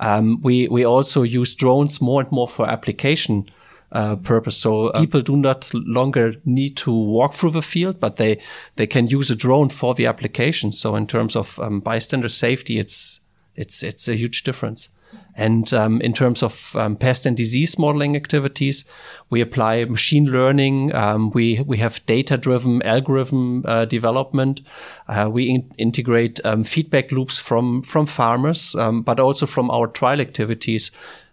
Um, 0.00 0.40
we 0.42 0.68
we 0.68 0.84
also 0.84 1.22
use 1.22 1.54
drones 1.54 2.00
more 2.00 2.22
and 2.22 2.32
more 2.32 2.48
for 2.48 2.68
application. 2.68 3.48
Uh, 3.92 4.16
purpose. 4.16 4.56
So 4.56 4.88
uh, 4.88 4.98
people 4.98 5.22
do 5.22 5.36
not 5.36 5.72
longer 5.72 6.34
need 6.44 6.76
to 6.78 6.90
walk 6.92 7.32
through 7.34 7.52
the 7.52 7.62
field, 7.62 8.00
but 8.00 8.16
they 8.16 8.40
they 8.74 8.88
can 8.88 9.06
use 9.06 9.30
a 9.30 9.36
drone 9.36 9.68
for 9.68 9.94
the 9.94 10.06
application. 10.06 10.72
So 10.72 10.96
in 10.96 11.06
terms 11.06 11.36
of 11.36 11.60
um, 11.60 11.78
bystander 11.78 12.28
safety, 12.28 12.80
it's 12.80 13.20
it's 13.54 13.84
it's 13.84 14.08
a 14.08 14.16
huge 14.16 14.42
difference. 14.42 14.88
And 15.36 15.72
um, 15.74 16.00
in 16.00 16.12
terms 16.12 16.42
of 16.42 16.74
um, 16.76 16.96
pest 16.96 17.26
and 17.26 17.36
disease 17.36 17.78
modeling 17.78 18.14
activities, 18.14 18.84
we 19.30 19.40
apply 19.40 19.84
machine 19.84 20.26
learning. 20.26 20.94
Um, 20.94 21.30
we 21.30 21.60
we 21.66 21.78
have 21.78 22.04
data 22.06 22.36
driven 22.36 22.82
algorithm 22.82 23.64
uh, 23.66 23.84
development. 23.84 24.60
Uh, 25.08 25.28
we 25.32 25.50
in 25.50 25.70
integrate 25.76 26.40
um, 26.44 26.62
feedback 26.62 27.10
loops 27.10 27.38
from 27.38 27.82
from 27.82 28.06
farmers, 28.06 28.74
um, 28.76 29.02
but 29.02 29.18
also 29.18 29.46
from 29.46 29.70
our 29.70 29.88
trial 29.88 30.20
activities. 30.20 30.90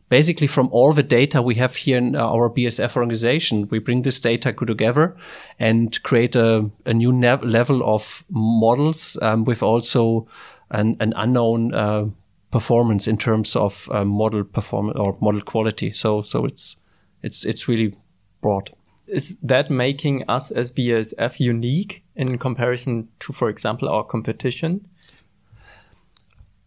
Basically, 0.10 0.48
from 0.48 0.68
all 0.74 0.92
the 0.92 1.04
data 1.04 1.42
we 1.42 1.56
have 1.56 1.78
here 1.78 1.98
in 1.98 2.18
our 2.18 2.50
BASF 2.50 2.98
organization, 2.98 3.70
we 3.70 3.80
bring 3.80 4.02
this 4.02 4.20
data 4.20 4.52
together 4.52 5.16
and 5.58 6.04
create 6.04 6.36
a, 6.36 6.70
a 6.86 6.94
new 6.94 7.14
level 7.14 7.82
of 7.86 8.26
models 8.30 9.18
um, 9.22 9.46
with 9.46 9.64
also 9.64 10.28
an, 10.70 10.98
an 11.00 11.14
unknown 11.16 11.74
uh, 11.74 12.08
performance 12.52 13.08
in 13.08 13.18
terms 13.18 13.56
of 13.56 13.90
um, 13.92 14.10
model 14.10 14.44
performance 14.44 14.98
or 14.98 15.18
model 15.22 15.42
quality. 15.42 15.92
So 15.94 16.22
so 16.22 16.46
it's 16.46 16.76
it's 17.24 17.46
it's 17.46 17.68
really 17.68 17.96
broad. 18.42 18.72
Is 19.08 19.38
that 19.42 19.70
making 19.70 20.24
us 20.30 20.52
as 20.52 20.72
BASF 20.72 21.40
unique 21.40 22.04
in 22.16 22.38
comparison 22.38 23.10
to, 23.20 23.34
for 23.34 23.50
example, 23.50 23.90
our 23.90 24.04
competition? 24.04 24.88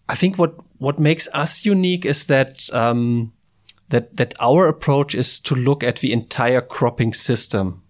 I 0.08 0.14
think 0.14 0.36
what 0.36 0.54
what 0.78 0.98
makes 0.98 1.28
us 1.32 1.64
unique 1.64 2.04
is 2.04 2.26
that 2.26 2.68
um, 2.72 3.32
that 3.88 4.16
that 4.16 4.34
our 4.40 4.68
approach 4.68 5.14
is 5.14 5.40
to 5.40 5.54
look 5.54 5.82
at 5.82 5.96
the 5.96 6.12
entire 6.12 6.60
cropping 6.60 7.14
system, 7.14 7.82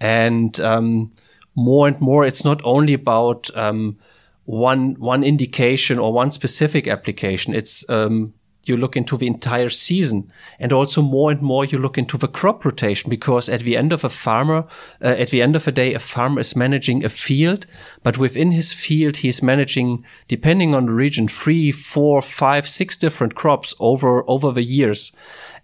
and 0.00 0.58
um, 0.60 1.12
more 1.54 1.86
and 1.86 2.00
more, 2.00 2.26
it's 2.26 2.44
not 2.44 2.60
only 2.64 2.94
about 2.94 3.48
um, 3.56 3.96
one 4.44 4.94
one 4.94 5.24
indication 5.24 5.98
or 5.98 6.12
one 6.12 6.30
specific 6.30 6.86
application. 6.86 7.54
It's 7.54 7.88
um, 7.88 8.34
you 8.66 8.76
look 8.76 8.96
into 8.96 9.16
the 9.16 9.26
entire 9.26 9.68
season, 9.68 10.32
and 10.58 10.72
also 10.72 11.02
more 11.02 11.30
and 11.30 11.42
more 11.42 11.64
you 11.64 11.78
look 11.78 11.98
into 11.98 12.16
the 12.16 12.28
crop 12.28 12.64
rotation 12.64 13.10
because 13.10 13.48
at 13.48 13.60
the 13.60 13.76
end 13.76 13.92
of 13.92 14.04
a 14.04 14.08
farmer, 14.08 14.66
uh, 15.02 15.08
at 15.18 15.28
the 15.28 15.42
end 15.42 15.56
of 15.56 15.68
a 15.68 15.72
day, 15.72 15.94
a 15.94 15.98
farmer 15.98 16.40
is 16.40 16.56
managing 16.56 17.04
a 17.04 17.08
field, 17.08 17.66
but 18.02 18.18
within 18.18 18.52
his 18.52 18.72
field 18.72 19.18
he 19.18 19.28
is 19.28 19.42
managing, 19.42 20.04
depending 20.28 20.74
on 20.74 20.86
the 20.86 20.92
region, 20.92 21.28
three, 21.28 21.70
four, 21.72 22.22
five, 22.22 22.68
six 22.68 22.96
different 22.96 23.34
crops 23.34 23.74
over 23.80 24.24
over 24.28 24.50
the 24.50 24.62
years, 24.62 25.12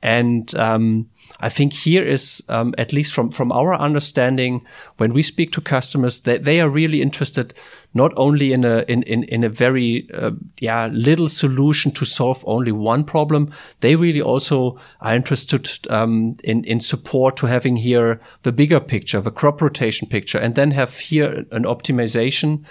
and 0.03 0.55
um, 0.55 1.11
I 1.41 1.51
think 1.51 1.73
here 1.73 2.03
is, 2.03 2.43
um, 2.49 2.75
at 2.79 2.93
least 2.93 3.13
from, 3.13 3.31
from 3.31 3.53
our 3.53 3.75
understanding, 3.75 4.65
when 4.97 5.13
we 5.13 5.23
speak 5.23 5.53
to 5.53 5.61
customers, 5.61 6.21
that 6.21 6.45
they 6.45 6.61
are 6.61 6.71
really 6.71 7.03
interested 7.03 7.53
not 7.93 8.13
only 8.17 8.53
in 8.53 8.65
a, 8.65 8.85
in, 8.89 9.03
in, 9.03 9.25
in 9.25 9.45
a 9.45 9.49
very, 9.49 10.09
uh, 10.15 10.31
yeah, 10.59 10.87
little 10.87 11.29
solution 11.29 11.93
to 11.93 12.07
solve 12.07 12.43
only 12.47 12.73
one 12.73 13.05
problem. 13.05 13.53
They 13.81 13.97
really 13.97 14.23
also 14.23 14.81
are 15.03 15.15
interested, 15.15 15.69
um, 15.91 16.37
in, 16.45 16.65
in 16.65 16.81
support 16.81 17.37
to 17.39 17.47
having 17.47 17.77
here 17.77 18.21
the 18.43 18.53
bigger 18.53 18.81
picture, 18.81 19.21
the 19.21 19.31
crop 19.31 19.61
rotation 19.61 20.09
picture, 20.09 20.39
and 20.39 20.55
then 20.55 20.71
have 20.71 20.99
here 20.99 21.45
an 21.51 21.65
optimization 21.65 22.65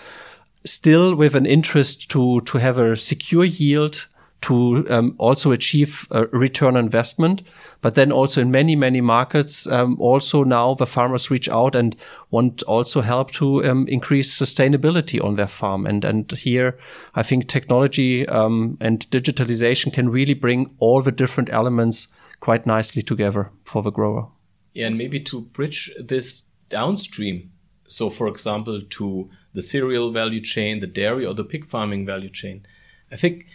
still 0.65 1.15
with 1.15 1.35
an 1.35 1.45
interest 1.45 2.09
to, 2.11 2.41
to 2.41 2.57
have 2.57 2.77
a 2.77 2.97
secure 2.97 3.45
yield, 3.45 4.07
to 4.41 4.85
um, 4.89 5.15
also 5.17 5.51
achieve 5.51 6.07
a 6.11 6.25
return 6.27 6.77
on 6.77 6.85
investment. 6.85 7.43
But 7.81 7.95
then 7.95 8.11
also 8.11 8.41
in 8.41 8.51
many, 8.51 8.75
many 8.75 9.01
markets, 9.01 9.67
um, 9.67 9.99
also 9.99 10.43
now 10.43 10.75
the 10.75 10.85
farmers 10.85 11.29
reach 11.29 11.49
out 11.49 11.75
and 11.75 11.95
want 12.31 12.63
also 12.63 13.01
help 13.01 13.31
to 13.31 13.65
um, 13.65 13.87
increase 13.87 14.37
sustainability 14.37 15.23
on 15.23 15.35
their 15.35 15.47
farm. 15.47 15.85
And, 15.85 16.05
and 16.05 16.31
here 16.31 16.77
I 17.15 17.23
think 17.23 17.47
technology 17.47 18.27
um, 18.27 18.77
and 18.79 19.09
digitalization 19.09 19.91
can 19.91 20.09
really 20.09 20.33
bring 20.33 20.73
all 20.79 21.01
the 21.01 21.11
different 21.11 21.51
elements 21.51 22.07
quite 22.39 22.65
nicely 22.65 23.01
together 23.01 23.51
for 23.65 23.83
the 23.83 23.91
grower. 23.91 24.29
Yeah, 24.73 24.87
and 24.87 24.97
maybe 24.97 25.19
to 25.21 25.41
bridge 25.41 25.91
this 25.99 26.43
downstream. 26.69 27.51
So, 27.87 28.09
for 28.09 28.27
example, 28.27 28.81
to 28.81 29.29
the 29.53 29.61
cereal 29.61 30.11
value 30.11 30.41
chain, 30.41 30.79
the 30.79 30.87
dairy 30.87 31.25
or 31.25 31.33
the 31.33 31.43
pig 31.43 31.65
farming 31.65 32.05
value 32.05 32.29
chain. 32.29 32.65
I 33.11 33.15
think 33.15 33.47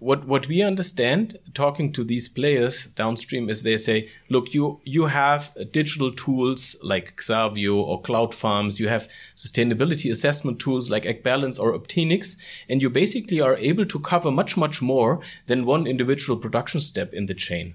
what 0.00 0.26
what 0.26 0.48
we 0.48 0.62
understand 0.62 1.38
talking 1.52 1.92
to 1.92 2.02
these 2.02 2.26
players 2.26 2.86
downstream 2.86 3.50
is 3.50 3.62
they 3.62 3.76
say 3.76 4.08
look 4.30 4.54
you 4.54 4.80
you 4.82 5.06
have 5.06 5.54
digital 5.72 6.10
tools 6.10 6.74
like 6.82 7.16
Xarvio 7.18 7.76
or 7.76 8.00
cloud 8.00 8.34
farms. 8.34 8.80
You 8.80 8.88
have 8.88 9.08
sustainability 9.36 10.10
assessment 10.10 10.58
tools 10.58 10.90
like 10.90 11.04
AgBalance 11.04 11.60
or 11.60 11.78
optinix 11.78 12.38
and 12.68 12.80
you 12.80 12.88
basically 12.88 13.40
are 13.40 13.56
able 13.56 13.84
to 13.84 14.00
cover 14.00 14.30
much 14.30 14.56
much 14.56 14.80
more 14.80 15.20
than 15.46 15.66
one 15.66 15.86
individual 15.86 16.38
production 16.38 16.80
step 16.80 17.12
in 17.12 17.26
the 17.26 17.34
chain. 17.34 17.74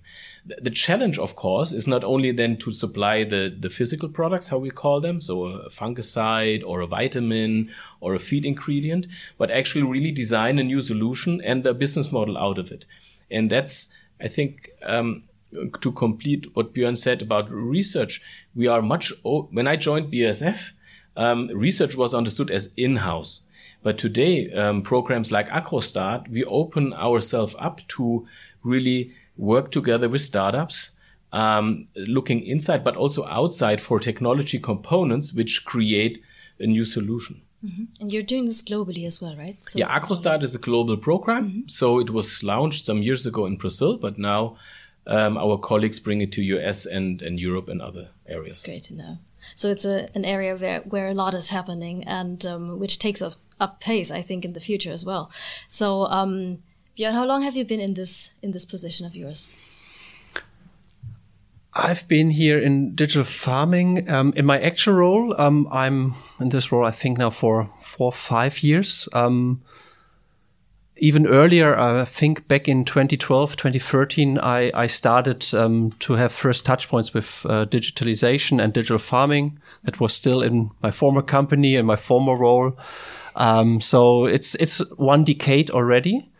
The 0.61 0.69
challenge, 0.69 1.17
of 1.17 1.35
course, 1.35 1.71
is 1.71 1.87
not 1.87 2.03
only 2.03 2.31
then 2.31 2.57
to 2.57 2.71
supply 2.71 3.23
the, 3.23 3.51
the 3.59 3.71
physical 3.71 4.09
products, 4.09 4.49
how 4.49 4.59
we 4.59 4.69
call 4.69 5.01
them, 5.01 5.19
so 5.19 5.45
a 5.45 5.69
fungicide 5.69 6.61
or 6.63 6.81
a 6.81 6.87
vitamin 6.87 7.71
or 7.99 8.13
a 8.13 8.19
feed 8.19 8.45
ingredient, 8.45 9.07
but 9.39 9.49
actually 9.49 9.81
really 9.81 10.11
design 10.11 10.59
a 10.59 10.63
new 10.63 10.81
solution 10.81 11.41
and 11.41 11.65
a 11.65 11.73
business 11.73 12.11
model 12.17 12.37
out 12.37 12.57
of 12.57 12.71
it. 12.75 12.85
And 13.35 13.49
that's, 13.49 13.89
I 14.25 14.27
think, 14.35 14.51
um, 14.93 15.23
to 15.81 15.91
complete 15.91 16.43
what 16.55 16.73
Björn 16.73 16.97
said 16.97 17.21
about 17.21 17.51
research, 17.51 18.21
we 18.55 18.67
are 18.67 18.81
much, 18.81 19.13
when 19.23 19.67
I 19.67 19.75
joined 19.87 20.11
BASF, 20.11 20.59
um, 21.17 21.47
research 21.67 21.95
was 21.95 22.13
understood 22.13 22.51
as 22.51 22.73
in-house. 22.75 23.41
But 23.83 23.97
today, 23.97 24.51
um, 24.51 24.81
programs 24.81 25.31
like 25.31 25.47
AgroStart, 25.49 26.27
we 26.29 26.43
open 26.43 26.93
ourselves 26.93 27.55
up 27.59 27.81
to 27.95 28.27
really 28.63 29.13
work 29.37 29.71
together 29.71 30.09
with 30.09 30.21
startups, 30.21 30.91
um, 31.31 31.87
looking 31.95 32.41
inside 32.45 32.83
but 32.83 32.95
also 32.95 33.25
outside 33.27 33.79
for 33.81 33.99
technology 33.99 34.59
components 34.59 35.33
which 35.33 35.65
create 35.65 36.21
a 36.59 36.65
new 36.65 36.85
solution. 36.85 37.41
Mm-hmm. 37.63 37.83
And 37.99 38.13
you're 38.13 38.23
doing 38.23 38.45
this 38.45 38.61
globally 38.61 39.05
as 39.05 39.21
well, 39.21 39.35
right? 39.35 39.57
So 39.63 39.79
yeah, 39.79 39.87
AgroStart 39.87 40.43
is 40.43 40.55
a 40.55 40.59
global 40.59 40.97
program. 40.97 41.49
Mm-hmm. 41.49 41.67
So 41.67 41.99
it 41.99 42.09
was 42.09 42.43
launched 42.43 42.85
some 42.85 43.01
years 43.01 43.25
ago 43.25 43.45
in 43.45 43.57
Brazil, 43.57 43.97
but 43.97 44.17
now 44.17 44.57
um, 45.07 45.37
our 45.37 45.57
colleagues 45.57 45.99
bring 45.99 46.21
it 46.21 46.31
to 46.33 46.43
US 46.43 46.85
and, 46.85 47.21
and 47.21 47.39
Europe 47.39 47.67
and 47.67 47.81
other 47.81 48.09
areas. 48.27 48.57
That's 48.57 48.65
great 48.65 48.83
to 48.83 48.95
know. 48.95 49.17
So 49.55 49.69
it's 49.69 49.85
a, 49.85 50.07
an 50.15 50.25
area 50.25 50.55
where, 50.55 50.79
where 50.81 51.07
a 51.07 51.13
lot 51.13 51.33
is 51.33 51.49
happening 51.49 52.03
and 52.05 52.45
um, 52.45 52.79
which 52.79 52.99
takes 52.99 53.21
up, 53.21 53.33
up 53.59 53.79
pace, 53.79 54.11
I 54.11 54.21
think, 54.21 54.43
in 54.43 54.53
the 54.53 54.59
future 54.59 54.91
as 54.91 55.05
well. 55.05 55.31
So 55.67 56.05
um, 56.07 56.59
Björn, 56.97 57.11
how 57.11 57.25
long 57.25 57.43
have 57.43 57.55
you 57.55 57.65
been 57.65 57.81
in 57.81 57.93
this 57.93 58.31
in 58.41 58.51
this 58.51 58.65
position 58.65 59.05
of 59.05 59.15
yours? 59.15 59.51
I've 61.75 62.07
been 62.07 62.29
here 62.29 62.57
in 62.57 62.95
digital 62.95 63.25
farming. 63.25 64.09
Um, 64.09 64.31
in 64.35 64.45
my 64.45 64.59
actual 64.61 64.93
role, 64.93 65.35
um, 65.39 65.67
I'm 65.71 66.13
in 66.39 66.49
this 66.49 66.71
role, 66.71 66.85
I 66.85 66.91
think 66.91 67.17
now 67.17 67.29
for 67.29 67.69
four, 67.81 68.13
five 68.13 68.63
years. 68.63 69.09
Um, 69.11 69.61
even 70.97 71.27
earlier, 71.27 71.77
I 71.77 72.05
think 72.05 72.47
back 72.47 72.69
in 72.69 72.85
2012, 72.85 73.57
2013, 73.57 74.37
I, 74.37 74.71
I 74.73 74.87
started 74.87 75.53
um, 75.53 75.91
to 75.99 76.13
have 76.13 76.31
first 76.31 76.65
touch 76.65 76.87
points 76.87 77.13
with 77.13 77.45
uh, 77.49 77.65
digitalization 77.65 78.63
and 78.63 78.71
digital 78.71 78.97
farming. 78.97 79.59
That 79.83 79.99
was 79.99 80.13
still 80.13 80.41
in 80.41 80.71
my 80.81 80.91
former 80.91 81.21
company 81.21 81.75
and 81.75 81.85
my 81.85 81.97
former 81.97 82.37
role. 82.37 82.77
Um, 83.35 83.81
so 83.81 84.25
it's, 84.25 84.55
it's 84.55 84.77
one 84.93 85.25
decade 85.25 85.71
already. 85.71 86.31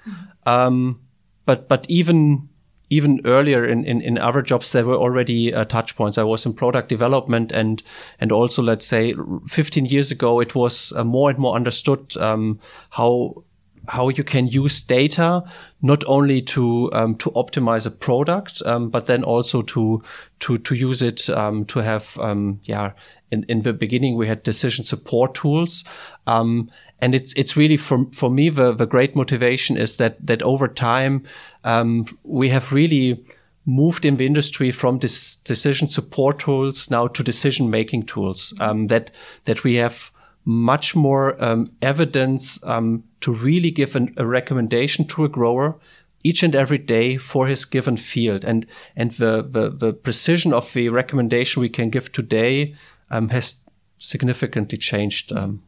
Um, 0.45 1.02
but 1.45 1.67
but 1.67 1.86
even 1.89 2.50
even 2.89 3.21
earlier 3.26 3.65
in, 3.65 3.86
in, 3.86 4.02
in 4.02 4.17
other 4.17 4.41
jobs, 4.41 4.71
there 4.71 4.86
were 4.86 4.95
already 4.95 5.54
uh, 5.54 5.65
touch 5.65 5.95
points. 5.95 6.17
I 6.17 6.24
was 6.24 6.45
in 6.45 6.54
product 6.54 6.89
development 6.89 7.52
and, 7.52 7.82
and 8.19 8.32
also, 8.32 8.62
let's 8.62 8.86
say 8.86 9.15
15 9.48 9.86
years 9.86 10.12
ago, 10.12 10.39
it 10.39 10.56
was 10.56 10.93
uh, 10.93 11.04
more 11.04 11.30
and 11.30 11.39
more 11.39 11.56
understood, 11.56 12.15
um, 12.17 12.60
how, 12.91 13.43
how 13.88 14.10
you 14.10 14.24
can 14.24 14.48
use 14.48 14.84
data 14.84 15.43
not 15.82 16.04
only 16.08 16.41
to 16.41 16.91
um, 16.93 17.15
to 17.15 17.30
optimize 17.32 17.86
a 17.86 17.91
product, 17.91 18.62
um, 18.65 18.89
but 18.89 19.06
then 19.06 19.24
also 19.24 19.62
to 19.62 20.02
to 20.39 20.58
to 20.58 20.76
use 20.76 21.02
it 21.02 21.30
um, 21.30 21.65
to 21.65 21.80
have 21.80 22.17
um, 22.19 22.60
yeah. 22.63 22.91
In, 23.31 23.43
in 23.49 23.63
the 23.63 23.73
beginning, 23.73 24.15
we 24.15 24.27
had 24.27 24.43
decision 24.43 24.85
support 24.85 25.33
tools, 25.33 25.83
um, 26.27 26.69
and 26.99 27.15
it's 27.15 27.33
it's 27.33 27.57
really 27.57 27.77
for 27.77 28.05
for 28.13 28.29
me 28.29 28.49
the 28.49 28.71
the 28.71 28.85
great 28.85 29.15
motivation 29.15 29.77
is 29.77 29.97
that 29.97 30.25
that 30.25 30.41
over 30.41 30.67
time 30.67 31.23
um, 31.63 32.05
we 32.23 32.49
have 32.49 32.71
really 32.71 33.23
moved 33.65 34.05
in 34.05 34.17
the 34.17 34.25
industry 34.25 34.71
from 34.71 34.99
this 34.99 35.38
decision 35.38 35.88
support 35.88 36.39
tools 36.39 36.91
now 36.91 37.07
to 37.07 37.23
decision 37.23 37.69
making 37.69 38.05
tools 38.05 38.53
that 38.59 39.09
that 39.45 39.63
we 39.63 39.75
have 39.75 40.11
much 40.45 40.95
more 40.95 41.43
um, 41.43 41.71
evidence 41.81 42.63
um, 42.65 43.03
to 43.19 43.33
really 43.33 43.71
give 43.71 43.95
an, 43.95 44.13
a 44.17 44.25
recommendation 44.25 45.05
to 45.05 45.25
a 45.25 45.29
grower 45.29 45.79
each 46.23 46.43
and 46.43 46.55
every 46.55 46.77
day 46.77 47.17
for 47.17 47.47
his 47.47 47.65
given 47.65 47.97
field. 47.97 48.45
And 48.45 48.65
and 48.95 49.11
the 49.11 49.43
the, 49.43 49.69
the 49.69 49.93
precision 49.93 50.53
of 50.53 50.71
the 50.73 50.89
recommendation 50.89 51.61
we 51.61 51.69
can 51.69 51.89
give 51.89 52.11
today 52.11 52.75
um, 53.10 53.30
has 53.30 53.62
significantly 53.98 54.78
changed 54.78 55.32
um, 55.32 55.63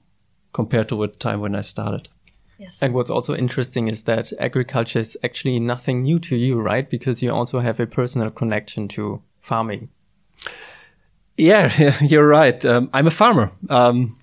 compared 0.54 0.90
to 0.90 0.96
the 0.96 1.08
time 1.08 1.40
when 1.40 1.56
I 1.56 1.62
started. 1.62 2.10
Yes. 2.58 2.82
And 2.82 2.94
what's 2.94 3.12
also 3.12 3.36
interesting 3.36 3.88
is 3.88 4.04
that 4.04 4.34
agriculture 4.40 5.00
is 5.00 5.18
actually 5.24 5.60
nothing 5.60 6.02
new 6.02 6.18
to 6.20 6.36
you, 6.36 6.60
right? 6.60 6.90
Because 6.90 7.22
you 7.22 7.32
also 7.32 7.60
have 7.60 7.80
a 7.80 7.86
personal 7.86 8.32
connection 8.32 8.88
to 8.90 9.22
farming. 9.42 9.90
Yeah, 11.40 11.72
you're 12.02 12.28
right. 12.28 12.66
Um, 12.66 12.90
I'm 12.94 13.06
a 13.06 13.12
farmer. 13.12 13.52
Um, 13.70 14.18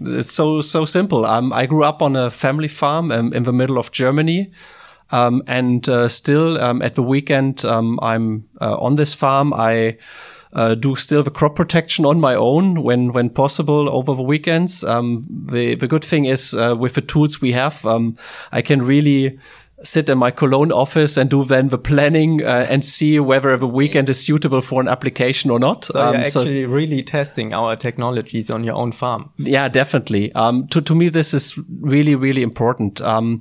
it's 0.00 0.32
so 0.32 0.60
so 0.60 0.84
simple. 0.84 1.24
Um, 1.24 1.52
I 1.52 1.66
grew 1.66 1.84
up 1.84 2.02
on 2.02 2.16
a 2.16 2.28
family 2.28 2.66
farm 2.66 3.12
um, 3.12 3.32
in 3.32 3.44
the 3.44 3.52
middle 3.52 3.78
of 3.78 3.92
Germany, 3.92 4.50
um, 5.12 5.42
and 5.46 5.88
uh, 5.88 6.08
still 6.08 6.60
um, 6.60 6.82
at 6.82 6.96
the 6.96 7.04
weekend 7.04 7.64
um, 7.64 8.00
I'm 8.02 8.48
uh, 8.60 8.76
on 8.78 8.96
this 8.96 9.14
farm. 9.14 9.52
I 9.52 9.98
uh, 10.52 10.74
do 10.74 10.96
still 10.96 11.22
the 11.22 11.30
crop 11.30 11.56
protection 11.56 12.04
on 12.04 12.20
my 12.20 12.34
own 12.34 12.82
when 12.82 13.12
when 13.12 13.30
possible 13.30 13.88
over 13.88 14.14
the 14.14 14.22
weekends. 14.22 14.84
Um, 14.84 15.24
the 15.28 15.74
the 15.74 15.88
good 15.88 16.04
thing 16.04 16.24
is 16.24 16.54
uh, 16.54 16.76
with 16.78 16.94
the 16.94 17.02
tools 17.02 17.40
we 17.40 17.52
have, 17.52 17.86
I 18.52 18.62
can 18.62 18.82
really 18.82 19.38
sit 19.82 20.08
in 20.08 20.18
my 20.18 20.30
Cologne 20.30 20.72
office 20.72 21.16
and 21.16 21.30
do 21.30 21.44
then 21.44 21.68
the 21.68 21.78
planning 21.78 22.42
uh, 22.44 22.66
and 22.68 22.84
see 22.84 23.18
whether 23.18 23.56
the 23.56 23.66
weekend 23.66 24.08
is 24.08 24.24
suitable 24.24 24.60
for 24.60 24.80
an 24.80 24.88
application 24.88 25.50
or 25.50 25.58
not. 25.58 25.86
So 25.86 26.00
um, 26.00 26.14
you're 26.14 26.24
actually 26.24 26.64
so 26.64 26.68
really 26.68 27.02
testing 27.02 27.54
our 27.54 27.76
technologies 27.76 28.50
on 28.50 28.64
your 28.64 28.74
own 28.74 28.92
farm. 28.92 29.30
Yeah, 29.38 29.68
definitely. 29.68 30.32
Um, 30.32 30.66
to, 30.68 30.80
to 30.82 30.94
me, 30.94 31.08
this 31.08 31.34
is 31.34 31.58
really, 31.80 32.14
really 32.14 32.42
important. 32.42 33.00
Um, 33.00 33.40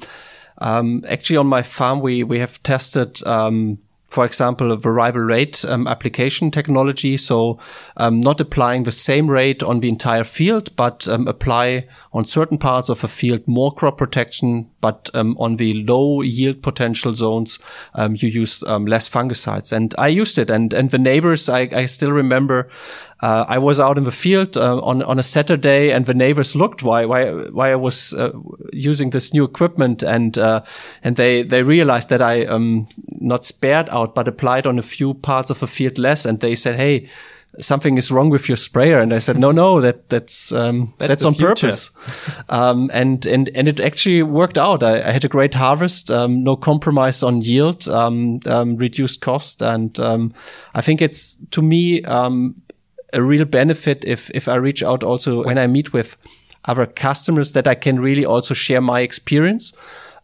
um 0.60 1.04
actually, 1.08 1.38
on 1.38 1.48
my 1.48 1.62
farm, 1.62 2.02
we, 2.02 2.24
we 2.24 2.40
have 2.40 2.62
tested, 2.64 3.26
um, 3.28 3.80
for 4.10 4.26
example, 4.26 4.72
a 4.72 4.78
variable 4.78 5.22
rate 5.22 5.64
um, 5.66 5.88
application 5.88 6.52
technology. 6.52 7.16
So 7.18 7.60
um, 7.98 8.20
not 8.20 8.42
applying 8.42 8.84
the 8.84 8.92
same 8.92 9.30
rate 9.30 9.62
on 9.62 9.80
the 9.80 9.90
entire 9.90 10.24
field, 10.24 10.76
but 10.76 11.08
um, 11.08 11.28
apply 11.28 11.88
on 12.12 12.26
certain 12.26 12.58
parts 12.58 12.90
of 12.90 13.04
a 13.04 13.08
field 13.08 13.48
more 13.48 13.72
crop 13.74 13.98
protection, 13.98 14.70
but 14.82 15.10
um, 15.14 15.36
on 15.40 15.58
the 15.58 15.84
low 15.84 16.22
yield 16.22 16.62
potential 16.64 17.14
zones, 17.14 17.60
um, 17.94 18.16
you 18.18 18.30
use 18.30 18.64
um, 18.64 18.86
less 18.86 19.08
fungicides. 19.08 19.72
And 19.72 19.94
I 19.98 20.08
used 20.08 20.38
it, 20.38 20.50
and 20.50 20.74
and 20.74 20.90
the 20.90 20.98
neighbors, 20.98 21.50
I, 21.50 21.70
I 21.72 21.86
still 21.86 22.12
remember. 22.12 22.70
Uh, 23.22 23.46
I 23.48 23.58
was 23.58 23.80
out 23.80 23.98
in 23.98 24.06
the 24.06 24.12
field 24.12 24.56
uh, 24.56 24.80
on 24.80 25.04
on 25.04 25.20
a 25.20 25.24
Saturday, 25.24 25.92
and 25.92 26.06
the 26.06 26.14
neighbors 26.14 26.56
looked 26.56 26.84
why 26.84 27.06
why 27.06 27.32
why 27.32 27.72
I 27.72 27.76
was 27.76 28.14
uh, 28.14 28.32
using 28.72 29.10
this 29.10 29.34
new 29.34 29.44
equipment, 29.44 30.04
and 30.04 30.38
uh, 30.38 30.64
and 31.04 31.16
they 31.16 31.44
they 31.44 31.64
realized 31.64 32.10
that 32.10 32.22
I 32.22 32.46
um 32.46 32.88
not 33.08 33.46
spared 33.46 33.90
out, 33.90 34.16
but 34.16 34.28
applied 34.28 34.66
on 34.66 34.80
a 34.80 34.84
few 34.84 35.14
parts 35.14 35.50
of 35.50 35.62
a 35.64 35.68
field 35.68 35.98
less, 35.98 36.26
and 36.26 36.40
they 36.40 36.56
said, 36.56 36.76
hey 36.76 37.10
something 37.60 37.98
is 37.98 38.12
wrong 38.12 38.30
with 38.30 38.48
your 38.48 38.56
sprayer. 38.56 39.00
And 39.00 39.14
I 39.14 39.20
said, 39.20 39.38
no, 39.38 39.52
no, 39.52 39.82
that, 39.82 40.08
that's, 40.10 40.52
um, 40.52 40.94
that's, 40.98 41.10
that's 41.10 41.26
on 41.26 41.34
future. 41.34 41.48
purpose. 41.48 41.92
um, 42.50 42.90
and, 42.94 43.26
and, 43.26 43.50
and 43.56 43.68
it 43.68 43.80
actually 43.80 44.24
worked 44.24 44.58
out. 44.58 44.84
I, 44.84 45.02
I 45.02 45.12
had 45.12 45.26
a 45.26 45.28
great 45.28 45.54
harvest, 45.56 46.12
um, 46.12 46.44
no 46.44 46.56
compromise 46.56 47.24
on 47.24 47.42
yield, 47.42 47.88
um, 47.88 48.40
um, 48.46 48.76
reduced 48.78 49.22
cost. 49.22 49.62
And, 49.62 50.00
um, 50.00 50.34
I 50.76 50.82
think 50.82 51.02
it's 51.02 51.38
to 51.52 51.62
me, 51.62 52.04
a 53.14 53.22
real 53.22 53.46
benefit 53.46 54.04
if, 54.06 54.30
if 54.32 54.48
I 54.48 54.56
reach 54.56 54.84
out 54.84 55.04
also 55.04 55.44
when 55.44 55.58
I 55.58 55.68
meet 55.68 55.94
with 55.94 56.18
other 56.66 56.86
customers 56.86 57.54
that 57.54 57.68
I 57.68 57.76
can 57.76 58.00
really 58.00 58.26
also 58.26 58.54
share 58.54 58.82
my 58.82 59.02
experience. 59.02 59.74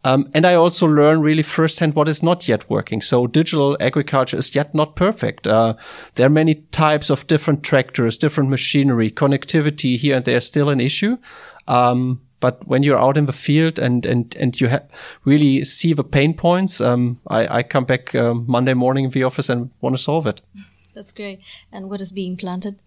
Um, 0.03 0.29
and 0.35 0.45
I 0.45 0.53
also 0.53 0.85
learn 0.85 1.21
really 1.21 1.41
firsthand 1.41 1.95
what 1.95 2.07
is 2.07 2.21
not 2.21 2.47
yet 2.47 2.69
working. 2.69 3.01
So 3.01 3.25
digital 3.25 3.75
agriculture 3.79 4.37
is 4.37 4.53
yet 4.53 4.75
not 4.75 4.95
perfect. 4.95 5.47
Uh, 5.47 5.73
there 6.13 6.27
are 6.27 6.29
many 6.29 6.55
types 6.71 7.09
of 7.09 7.25
different 7.25 7.63
tractors, 7.63 8.17
different 8.17 8.51
machinery, 8.51 9.09
connectivity 9.09 9.97
here 9.97 10.15
and 10.15 10.25
there 10.25 10.37
is 10.37 10.45
still 10.45 10.69
an 10.69 10.79
issue. 10.79 11.17
Um, 11.67 12.21
but 12.39 12.67
when 12.67 12.83
you're 12.83 12.99
out 12.99 13.17
in 13.17 13.25
the 13.25 13.33
field 13.33 13.79
and 13.79 14.05
and 14.05 14.35
and 14.39 14.61
you 14.61 14.69
really 15.23 15.65
see 15.65 15.93
the 15.93 16.03
pain 16.03 16.35
points, 16.35 16.79
um, 16.79 17.19
I, 17.27 17.57
I, 17.57 17.63
come 17.63 17.85
back 17.85 18.13
uh, 18.13 18.35
Monday 18.35 18.75
morning 18.75 19.05
in 19.05 19.11
the 19.11 19.23
office 19.23 19.49
and 19.49 19.71
want 19.81 19.95
to 19.95 20.01
solve 20.01 20.27
it. 20.27 20.41
That's 20.95 21.11
great. 21.11 21.41
And 21.71 21.89
what 21.89 22.01
is 22.01 22.11
being 22.11 22.37
planted? 22.37 22.81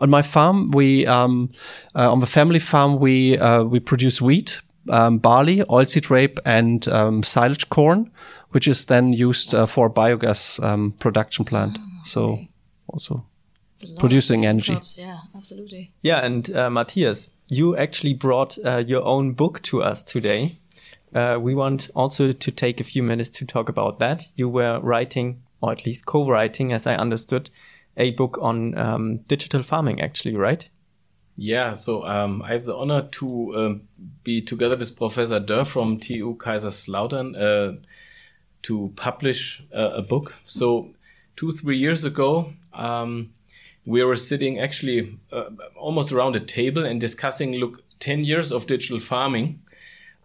On 0.00 0.10
my 0.10 0.22
farm, 0.22 0.70
we 0.70 1.06
um, 1.06 1.50
uh, 1.94 2.12
on 2.12 2.20
the 2.20 2.26
family 2.26 2.60
farm 2.60 3.00
we 3.00 3.36
uh, 3.36 3.64
we 3.64 3.80
produce 3.80 4.20
wheat, 4.22 4.60
um, 4.90 5.18
barley, 5.18 5.58
oilseed 5.58 6.08
rape, 6.08 6.38
and 6.44 6.86
um, 6.88 7.24
silage 7.24 7.68
corn, 7.68 8.10
which 8.50 8.68
is 8.68 8.86
then 8.86 9.12
used 9.12 9.54
uh, 9.54 9.66
for 9.66 9.90
biogas 9.90 10.62
um, 10.62 10.92
production 10.92 11.44
plant. 11.44 11.78
Oh, 11.80 12.02
so 12.04 12.24
okay. 12.24 12.48
also 12.86 13.24
producing 13.98 14.46
energy. 14.46 14.72
Crops, 14.72 14.98
yeah, 14.98 15.18
absolutely. 15.34 15.92
Yeah, 16.02 16.24
and 16.24 16.54
uh, 16.54 16.70
Matthias, 16.70 17.30
you 17.50 17.76
actually 17.76 18.14
brought 18.14 18.58
uh, 18.64 18.84
your 18.86 19.02
own 19.04 19.32
book 19.32 19.62
to 19.62 19.82
us 19.82 20.04
today. 20.04 20.56
Uh, 21.14 21.38
we 21.40 21.54
want 21.54 21.90
also 21.94 22.32
to 22.32 22.50
take 22.50 22.80
a 22.80 22.84
few 22.84 23.02
minutes 23.02 23.30
to 23.30 23.44
talk 23.44 23.68
about 23.68 23.98
that. 23.98 24.26
You 24.36 24.48
were 24.48 24.78
writing, 24.80 25.42
or 25.60 25.72
at 25.72 25.86
least 25.86 26.06
co-writing, 26.06 26.72
as 26.72 26.86
I 26.86 26.94
understood, 26.94 27.50
a 27.96 28.12
book 28.12 28.38
on 28.40 28.76
um, 28.78 29.18
digital 29.28 29.62
farming, 29.62 30.00
actually, 30.00 30.36
right? 30.36 30.68
Yeah, 31.36 31.74
so 31.74 32.04
um, 32.04 32.42
I 32.42 32.52
have 32.52 32.64
the 32.64 32.76
honor 32.76 33.02
to 33.02 33.56
um, 33.56 33.82
be 34.24 34.42
together 34.42 34.76
with 34.76 34.96
Professor 34.96 35.38
Dörr 35.38 35.66
from 35.66 35.98
TU 35.98 36.36
Kaiserslautern 36.36 37.36
uh, 37.40 37.78
to 38.62 38.92
publish 38.96 39.62
uh, 39.72 39.90
a 39.94 40.02
book. 40.02 40.34
So 40.44 40.90
two, 41.36 41.52
three 41.52 41.78
years 41.78 42.04
ago, 42.04 42.52
um, 42.72 43.30
we 43.86 44.02
were 44.02 44.16
sitting 44.16 44.58
actually 44.58 45.18
uh, 45.32 45.50
almost 45.76 46.10
around 46.10 46.34
a 46.34 46.40
table 46.40 46.84
and 46.84 47.00
discussing, 47.00 47.54
look, 47.54 47.84
10 48.00 48.24
years 48.24 48.52
of 48.52 48.66
digital 48.66 48.98
farming, 48.98 49.60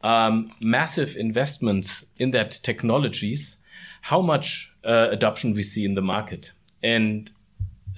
um, 0.03 0.51
massive 0.59 1.15
investments 1.15 2.05
in 2.17 2.31
that 2.31 2.59
technologies, 2.63 3.57
how 4.01 4.21
much 4.21 4.72
uh, 4.85 5.07
adoption 5.11 5.53
we 5.53 5.63
see 5.63 5.85
in 5.85 5.95
the 5.95 6.01
market 6.01 6.51
and, 6.81 7.31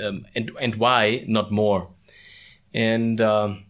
um, 0.04 0.26
and, 0.36 0.52
and 0.60 0.76
why 0.76 1.24
not 1.28 1.52
more 1.52 1.88
and 2.74 3.22
um, 3.22 3.66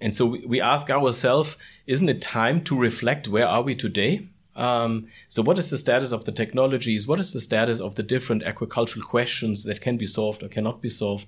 and 0.00 0.12
so 0.12 0.26
we, 0.26 0.44
we 0.44 0.60
ask 0.60 0.90
ourselves, 0.90 1.56
isn't 1.86 2.08
it 2.08 2.20
time 2.20 2.62
to 2.64 2.78
reflect? 2.78 3.26
Where 3.26 3.48
are 3.48 3.62
we 3.62 3.74
today? 3.74 4.28
Um, 4.56 5.08
so 5.28 5.42
what 5.42 5.58
is 5.58 5.70
the 5.70 5.78
status 5.78 6.12
of 6.12 6.26
the 6.26 6.32
technologies? 6.32 7.06
What 7.06 7.20
is 7.20 7.32
the 7.32 7.40
status 7.40 7.80
of 7.80 7.94
the 7.94 8.02
different 8.02 8.42
agricultural 8.42 9.06
questions 9.06 9.64
that 9.64 9.80
can 9.80 9.96
be 9.96 10.06
solved 10.06 10.42
or 10.42 10.48
cannot 10.48 10.82
be 10.82 10.88
solved? 10.88 11.26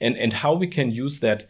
And, 0.00 0.16
and 0.16 0.32
how 0.32 0.52
we 0.52 0.66
can 0.66 0.90
use 0.90 1.20
that 1.20 1.46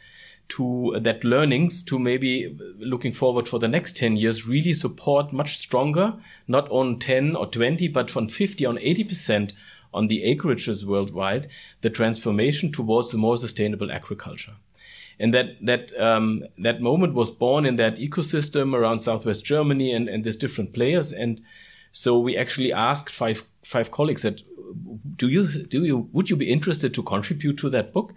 to 0.50 0.98
that 1.00 1.24
learnings 1.24 1.82
to 1.84 1.98
maybe 1.98 2.56
looking 2.78 3.12
forward 3.12 3.46
for 3.46 3.58
the 3.58 3.68
next 3.68 3.96
10 3.96 4.16
years 4.16 4.46
really 4.46 4.72
support 4.72 5.32
much 5.32 5.58
stronger, 5.58 6.14
not 6.46 6.68
on 6.70 6.98
10 6.98 7.36
or 7.36 7.46
20, 7.46 7.88
but 7.88 8.10
from 8.10 8.28
50 8.28 8.64
on 8.64 8.76
80% 8.78 9.52
on 9.92 10.08
the 10.08 10.22
acreages 10.24 10.84
worldwide, 10.84 11.46
the 11.80 11.90
transformation 11.90 12.72
towards 12.72 13.12
a 13.12 13.18
more 13.18 13.36
sustainable 13.36 13.90
agriculture 13.90 14.54
and 15.18 15.34
that 15.34 15.56
that 15.60 15.98
um, 15.98 16.44
that 16.58 16.80
moment 16.80 17.14
was 17.14 17.30
born 17.30 17.66
in 17.66 17.76
that 17.76 17.96
ecosystem 17.96 18.74
around 18.74 19.00
Southwest 19.00 19.44
Germany 19.44 19.92
and 19.92 20.08
and 20.08 20.24
these 20.24 20.36
different 20.36 20.72
players. 20.72 21.12
And 21.12 21.40
so 21.92 22.18
we 22.18 22.36
actually 22.36 22.72
asked 22.72 23.14
five 23.14 23.44
five 23.62 23.90
colleagues 23.90 24.22
that 24.22 24.42
do 25.16 25.28
you 25.28 25.48
do 25.64 25.84
you 25.84 26.08
would 26.12 26.30
you 26.30 26.36
be 26.36 26.50
interested 26.50 26.94
to 26.94 27.02
contribute 27.02 27.58
to 27.58 27.70
that 27.70 27.92
book? 27.92 28.14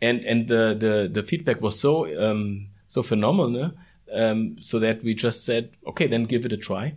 And 0.00 0.24
and 0.24 0.48
the 0.48 0.76
the 0.78 1.08
the 1.12 1.22
feedback 1.22 1.60
was 1.60 1.78
so 1.78 2.06
um, 2.30 2.68
so 2.86 3.02
phenomenal, 3.02 3.72
um, 4.12 4.56
so 4.60 4.78
that 4.78 5.02
we 5.02 5.14
just 5.14 5.44
said 5.44 5.70
okay, 5.86 6.06
then 6.06 6.24
give 6.24 6.46
it 6.46 6.52
a 6.52 6.56
try. 6.56 6.94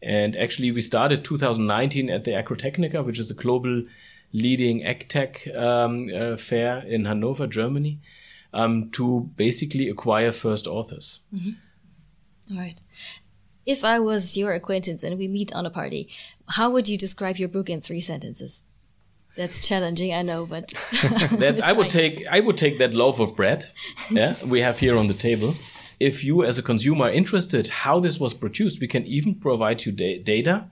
And 0.00 0.36
actually, 0.36 0.70
we 0.70 0.80
started 0.80 1.24
2019 1.24 2.08
at 2.08 2.24
the 2.24 2.30
Agritechnica, 2.30 3.04
which 3.04 3.18
is 3.18 3.30
a 3.30 3.34
global 3.34 3.82
leading 4.32 4.82
agtech 4.82 5.54
um, 5.56 6.10
uh, 6.14 6.36
fair 6.36 6.78
in 6.86 7.06
Hanover, 7.06 7.46
Germany, 7.46 7.98
um, 8.52 8.90
to 8.90 9.30
basically 9.36 9.88
acquire 9.88 10.32
first 10.32 10.66
authors. 10.66 11.20
All 12.50 12.58
right. 12.58 12.78
If 13.66 13.84
I 13.84 13.98
was 13.98 14.36
your 14.36 14.52
acquaintance 14.52 15.02
and 15.02 15.18
we 15.18 15.28
meet 15.28 15.52
on 15.54 15.66
a 15.66 15.70
party, 15.70 16.08
how 16.48 16.70
would 16.70 16.88
you 16.88 16.96
describe 16.96 17.36
your 17.36 17.48
book 17.48 17.68
in 17.68 17.80
three 17.80 18.00
sentences? 18.00 18.64
That's 19.38 19.64
challenging, 19.64 20.12
I 20.12 20.22
know, 20.22 20.46
but 20.46 20.74
That's 21.30 21.60
I 21.60 21.70
would 21.70 21.88
take 21.88 22.26
I 22.28 22.40
would 22.40 22.56
take 22.56 22.78
that 22.78 22.92
loaf 22.92 23.20
of 23.20 23.36
bread, 23.36 23.66
yeah, 24.10 24.34
we 24.44 24.62
have 24.62 24.80
here 24.80 24.96
on 24.96 25.06
the 25.06 25.14
table. 25.14 25.54
If 26.00 26.24
you, 26.24 26.42
as 26.42 26.58
a 26.58 26.62
consumer, 26.62 27.04
are 27.04 27.12
interested 27.12 27.68
how 27.68 28.00
this 28.00 28.18
was 28.18 28.34
produced, 28.34 28.80
we 28.80 28.88
can 28.88 29.06
even 29.06 29.36
provide 29.36 29.86
you 29.86 29.92
da- 29.92 30.20
data, 30.24 30.66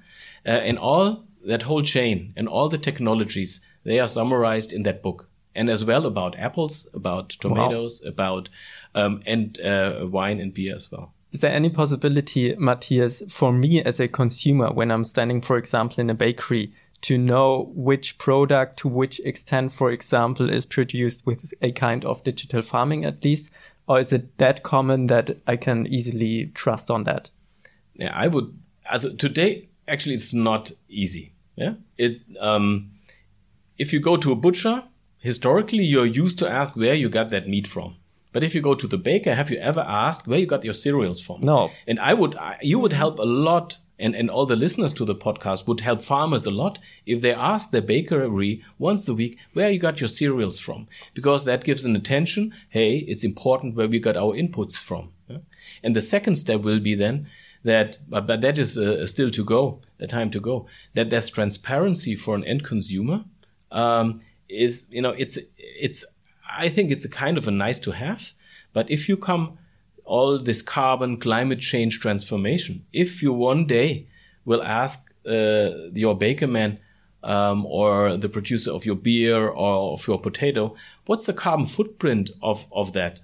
uh, 0.44 0.48
and 0.48 0.81
all 0.81 1.26
that 1.44 1.62
whole 1.62 1.83
chain 1.83 2.33
and 2.37 2.48
all 2.48 2.68
the 2.68 2.76
technologies 2.76 3.61
they 3.85 4.00
are 4.00 4.09
summarized 4.09 4.72
in 4.72 4.83
that 4.83 5.00
book, 5.00 5.29
and 5.55 5.70
as 5.70 5.85
well 5.85 6.05
about 6.05 6.37
apples, 6.37 6.88
about 6.92 7.29
tomatoes, 7.29 8.02
about 8.05 8.48
um, 8.96 9.22
and 9.26 9.61
uh, 9.61 10.09
wine 10.11 10.40
and 10.40 10.52
beer 10.52 10.74
as 10.74 10.90
well. 10.90 11.12
Is 11.31 11.38
there 11.38 11.52
any 11.52 11.70
possibility, 11.70 12.57
Matthias, 12.57 13.22
for 13.29 13.52
me 13.52 13.81
as 13.83 14.00
a 14.00 14.09
consumer, 14.09 14.72
when 14.72 14.90
I'm 14.90 15.05
standing, 15.05 15.40
for 15.40 15.57
example, 15.57 16.00
in 16.00 16.11
a 16.11 16.14
bakery, 16.14 16.72
to 17.03 17.19
know 17.19 17.71
which 17.75 18.19
product 18.19 18.79
to 18.79 18.89
which 18.89 19.21
extent, 19.21 19.73
for 19.73 19.91
example, 19.91 20.49
is 20.51 20.67
produced 20.67 21.27
with 21.27 21.53
a 21.63 21.73
kind 21.73 22.05
of 22.05 22.23
digital 22.25 22.63
farming 22.63 23.05
at 23.05 23.23
least? 23.25 23.51
Or 23.89 24.01
is 24.01 24.13
it 24.13 24.37
that 24.39 24.63
common 24.63 25.07
that 25.09 25.39
I 25.47 25.57
can 25.57 25.87
easily 25.87 26.47
trust 26.55 26.91
on 26.91 27.05
that? 27.05 27.31
Yeah, 27.95 28.13
I 28.15 28.27
would. 28.29 28.57
As 28.91 29.15
today, 29.17 29.69
actually, 29.87 30.15
it's 30.17 30.35
not 30.35 30.73
easy. 30.89 31.33
Yeah, 31.55 31.75
it. 31.97 32.21
Um, 32.41 32.91
if 33.79 33.93
you 33.93 34.01
go 34.01 34.17
to 34.17 34.33
a 34.33 34.37
butcher, 34.37 34.85
historically, 35.19 35.85
you're 35.85 36.07
used 36.07 36.39
to 36.41 36.49
ask 36.51 36.77
where 36.77 36.95
you 36.95 37.09
got 37.09 37.31
that 37.31 37.49
meat 37.49 37.67
from. 37.69 37.97
But 38.33 38.45
if 38.45 38.55
you 38.55 38.61
go 38.61 38.75
to 38.75 38.87
the 38.87 38.99
baker, 38.99 39.35
have 39.35 39.51
you 39.51 39.57
ever 39.59 39.81
asked 39.81 40.27
where 40.29 40.39
you 40.39 40.47
got 40.47 40.65
your 40.65 40.75
cereals 40.75 41.21
from? 41.21 41.41
No. 41.41 41.71
And 41.87 41.99
I 42.01 42.13
would, 42.13 42.37
I- 42.37 42.59
you 42.61 42.79
would 42.79 42.93
help 42.93 43.19
a 43.19 43.23
lot, 43.25 43.79
and, 43.99 44.15
and 44.15 44.31
all 44.31 44.47
the 44.47 44.57
listeners 44.57 44.93
to 44.95 45.05
the 45.05 45.15
podcast 45.15 45.67
would 45.67 45.81
help 45.81 46.03
farmers 46.03 46.47
a 46.47 46.51
lot 46.51 46.79
if 47.07 47.23
they 47.23 47.33
ask 47.33 47.71
their 47.71 47.83
bakery 47.83 48.63
once 48.79 49.09
a 49.09 49.15
week 49.15 49.39
where 49.53 49.71
you 49.71 49.79
got 49.79 50.01
your 50.01 50.09
cereals 50.09 50.59
from, 50.59 50.87
because 51.15 51.45
that 51.45 51.65
gives 51.65 51.85
an 51.85 51.97
attention. 51.97 52.55
Hey, 52.69 52.99
it's 52.99 53.25
important 53.25 53.75
where 53.75 53.89
we 53.89 53.99
got 53.99 54.17
our 54.17 54.35
inputs 54.35 54.79
from. 54.79 55.13
And 55.83 55.97
the 55.97 56.03
second 56.03 56.37
step 56.37 56.61
will 56.61 56.81
be 56.81 56.95
then 56.95 57.29
that, 57.65 57.99
but, 58.09 58.27
but 58.27 58.41
that 58.41 58.59
is 58.59 58.79
uh, 58.79 59.07
still 59.07 59.31
to 59.31 59.45
go, 59.45 59.81
a 59.99 60.07
time 60.07 60.31
to 60.31 60.41
go. 60.41 60.67
That 60.95 61.11
there's 61.11 61.31
transparency 61.31 62.15
for 62.15 62.35
an 62.35 62.45
end 62.45 62.65
consumer. 62.65 63.25
Um, 63.73 64.23
is 64.49 64.87
you 64.91 65.03
know 65.03 65.11
it's 65.11 65.39
it's 65.59 66.05
I 66.49 66.69
think 66.69 66.91
it's 66.93 67.05
a 67.05 67.09
kind 67.09 67.37
of 67.37 67.49
a 67.49 67.51
nice 67.51 67.81
to 67.81 67.91
have, 67.91 68.33
but 68.73 68.91
if 68.91 69.09
you 69.09 69.17
come 69.17 69.59
all 70.07 70.38
this 70.38 70.62
carbon 70.62 71.19
climate 71.19 71.61
change 71.61 72.01
transformation, 72.01 72.87
if 72.92 73.23
you 73.23 73.33
one 73.33 73.66
day 73.66 74.07
will 74.45 74.62
ask 74.62 75.11
uh, 75.27 75.88
your 75.92 76.16
baker 76.16 76.47
man 76.47 76.79
um, 77.23 77.66
or 77.66 78.16
the 78.16 78.29
producer 78.29 78.71
of 78.71 78.87
your 78.87 78.95
beer 78.95 79.49
or 79.49 79.92
of 79.92 80.07
your 80.07 80.21
potato, 80.21 80.75
what's 81.07 81.27
the 81.27 81.33
carbon 81.33 81.66
footprint 81.66 82.31
of 82.40 82.66
of 82.73 82.92
that 82.92 83.23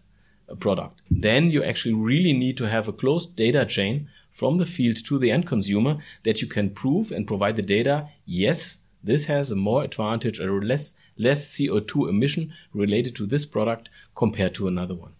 product? 0.58 1.00
Then 1.10 1.50
you 1.50 1.62
actually 1.62 1.94
really 1.94 2.32
need 2.32 2.56
to 2.58 2.68
have 2.68 2.88
a 2.88 2.92
closed 2.92 3.36
data 3.36 3.64
chain 3.64 4.08
from 4.30 4.58
the 4.58 4.66
field 4.66 4.96
to 5.04 5.18
the 5.18 5.30
end 5.30 5.46
consumer 5.46 5.98
that 6.24 6.42
you 6.42 6.48
can 6.48 6.70
prove 6.70 7.12
and 7.12 7.26
provide 7.26 7.56
the 7.56 7.62
data. 7.62 8.08
Yes, 8.26 8.78
this 9.04 9.26
has 9.26 9.50
a 9.50 9.56
more 9.56 9.84
advantage 9.84 10.40
or 10.40 10.62
less 10.62 10.96
less 11.18 11.54
CO2 11.54 12.08
emission 12.08 12.52
related 12.72 13.14
to 13.16 13.26
this 13.26 13.44
product 13.44 13.88
compared 14.14 14.54
to 14.54 14.66
another 14.66 14.94
one. 14.94 15.12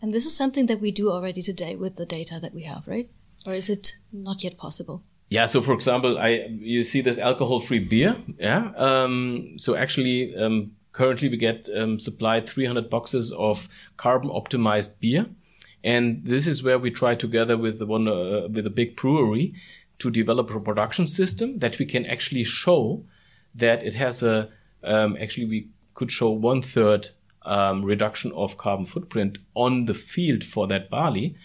And 0.00 0.12
this 0.12 0.26
is 0.26 0.36
something 0.36 0.66
that 0.66 0.80
we 0.80 0.90
do 0.90 1.10
already 1.10 1.42
today 1.42 1.76
with 1.76 1.96
the 1.96 2.06
data 2.06 2.38
that 2.40 2.54
we 2.54 2.62
have, 2.62 2.86
right? 2.86 3.08
Or 3.46 3.52
is 3.52 3.68
it 3.68 3.96
not 4.12 4.44
yet 4.44 4.56
possible? 4.56 5.02
Yeah. 5.30 5.46
So, 5.46 5.60
for 5.60 5.74
example, 5.74 6.18
I 6.18 6.48
you 6.50 6.82
see 6.82 7.00
this 7.00 7.18
alcohol-free 7.18 7.80
beer. 7.80 8.16
Yeah. 8.38 8.72
Um, 8.76 9.58
so 9.58 9.76
actually, 9.76 10.34
um, 10.36 10.72
currently 10.92 11.28
we 11.28 11.36
get 11.36 11.68
um, 11.74 11.98
supplied 11.98 12.48
300 12.48 12.88
boxes 12.88 13.32
of 13.32 13.68
carbon-optimized 13.96 15.00
beer, 15.00 15.26
and 15.84 16.24
this 16.24 16.46
is 16.46 16.62
where 16.62 16.78
we 16.78 16.90
try 16.90 17.14
together 17.14 17.56
with 17.56 17.78
the 17.78 17.86
one 17.86 18.08
uh, 18.08 18.48
with 18.48 18.66
a 18.66 18.70
big 18.70 18.96
brewery 18.96 19.54
to 19.98 20.10
develop 20.10 20.50
a 20.50 20.60
production 20.60 21.06
system 21.06 21.58
that 21.58 21.78
we 21.78 21.84
can 21.84 22.06
actually 22.06 22.44
show 22.44 23.04
that 23.54 23.82
it 23.82 23.94
has 23.94 24.22
a 24.22 24.48
um, 24.84 25.16
actually 25.20 25.46
we 25.46 25.68
could 25.94 26.10
show 26.10 26.30
one 26.30 26.62
third 26.62 27.08
um, 27.48 27.84
reduction 27.84 28.32
of 28.32 28.58
carbon 28.58 28.86
footprint 28.86 29.38
on 29.54 29.86
the 29.86 29.94
field 29.94 30.44
for 30.44 30.66
that 30.68 30.90
barley. 30.90 31.36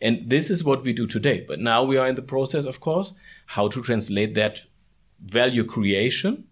And 0.00 0.28
this 0.28 0.50
is 0.50 0.64
what 0.64 0.82
we 0.82 0.92
do 0.92 1.06
today. 1.06 1.44
But 1.46 1.60
now 1.60 1.84
we 1.84 1.98
are 1.98 2.08
in 2.08 2.14
the 2.14 2.22
process, 2.22 2.64
of 2.64 2.80
course, 2.80 3.14
how 3.46 3.68
to 3.68 3.82
translate 3.82 4.34
that 4.34 4.62
value 5.20 5.64
creation 5.64 6.44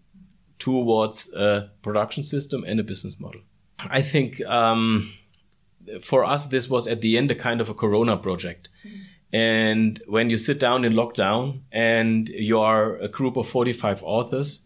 towards 0.59 1.33
a 1.33 1.71
production 1.81 2.23
system 2.23 2.63
and 2.67 2.79
a 2.79 2.83
business 2.83 3.19
model. 3.19 3.41
I 3.79 4.01
think 4.01 4.45
um, 4.45 5.13
for 6.01 6.23
us, 6.23 6.47
this 6.47 6.69
was 6.69 6.87
at 6.87 7.01
the 7.01 7.17
end 7.17 7.31
a 7.31 7.35
kind 7.35 7.61
of 7.61 7.69
a 7.69 7.73
Corona 7.73 8.17
project. 8.17 8.69
And 9.31 10.01
when 10.07 10.29
you 10.29 10.37
sit 10.37 10.59
down 10.59 10.85
in 10.85 10.93
lockdown 10.93 11.61
and 11.71 12.29
you 12.29 12.59
are 12.59 12.97
a 12.97 13.07
group 13.07 13.37
of 13.37 13.47
45 13.47 14.03
authors, 14.03 14.61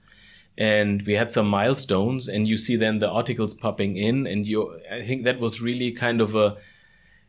and 0.57 1.01
we 1.03 1.13
had 1.13 1.31
some 1.31 1.47
milestones, 1.47 2.27
and 2.27 2.47
you 2.47 2.57
see 2.57 2.75
then 2.75 2.99
the 2.99 3.09
articles 3.09 3.53
popping 3.53 3.97
in, 3.97 4.27
and 4.27 4.45
you, 4.45 4.79
I 4.91 5.01
think 5.01 5.23
that 5.23 5.39
was 5.39 5.61
really 5.61 5.91
kind 5.91 6.21
of 6.21 6.35
a, 6.35 6.57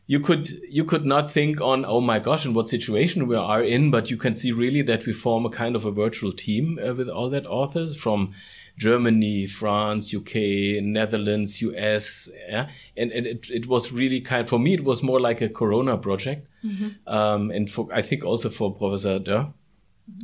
you 0.07 0.19
could 0.19 0.49
you 0.69 0.83
could 0.85 1.05
not 1.05 1.31
think 1.31 1.59
on 1.61 1.83
oh 1.85 1.99
my 1.99 2.19
gosh 2.19 2.45
in 2.45 2.53
what 2.53 2.69
situation 2.69 3.27
we 3.27 3.35
are 3.35 3.63
in 3.63 3.89
but 3.89 4.11
you 4.11 4.17
can 4.17 4.33
see 4.33 4.51
really 4.51 4.81
that 4.81 5.05
we 5.05 5.13
form 5.13 5.45
a 5.45 5.49
kind 5.49 5.75
of 5.75 5.85
a 5.85 5.91
virtual 5.91 6.31
team 6.31 6.79
uh, 6.85 6.93
with 6.93 7.09
all 7.09 7.29
that 7.29 7.45
authors 7.47 7.95
from 7.95 8.33
germany 8.77 9.47
france 9.47 10.13
uk 10.13 10.35
netherlands 10.35 11.61
us 11.61 12.29
yeah? 12.47 12.69
and, 12.95 13.11
and 13.11 13.25
it, 13.25 13.49
it 13.49 13.67
was 13.67 13.91
really 13.91 14.21
kind 14.21 14.47
for 14.47 14.59
me 14.59 14.73
it 14.73 14.83
was 14.83 15.01
more 15.01 15.19
like 15.19 15.41
a 15.41 15.49
corona 15.49 15.97
project. 15.97 16.47
Um, 17.07 17.51
and 17.51 17.69
for 17.69 17.87
i 17.93 18.01
think 18.01 18.23
also 18.23 18.49
for 18.49 18.73
professor 18.73 19.19
Dörr 19.19 19.53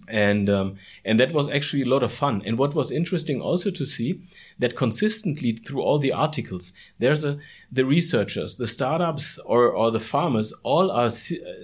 and 0.07 0.49
um, 0.49 0.77
and 1.03 1.19
that 1.19 1.33
was 1.33 1.49
actually 1.49 1.81
a 1.83 1.89
lot 1.89 2.03
of 2.03 2.11
fun. 2.11 2.41
And 2.45 2.57
what 2.57 2.75
was 2.75 2.91
interesting 2.91 3.41
also 3.41 3.71
to 3.71 3.85
see 3.85 4.21
that 4.59 4.75
consistently 4.75 5.53
through 5.53 5.81
all 5.81 5.99
the 5.99 6.11
articles, 6.11 6.73
there's 6.99 7.23
a 7.23 7.39
the 7.71 7.85
researchers, 7.85 8.57
the 8.57 8.67
startups, 8.67 9.39
or 9.39 9.69
or 9.71 9.91
the 9.91 9.99
farmers, 9.99 10.53
all 10.63 10.91
are 10.91 11.07
uh, 11.07 11.11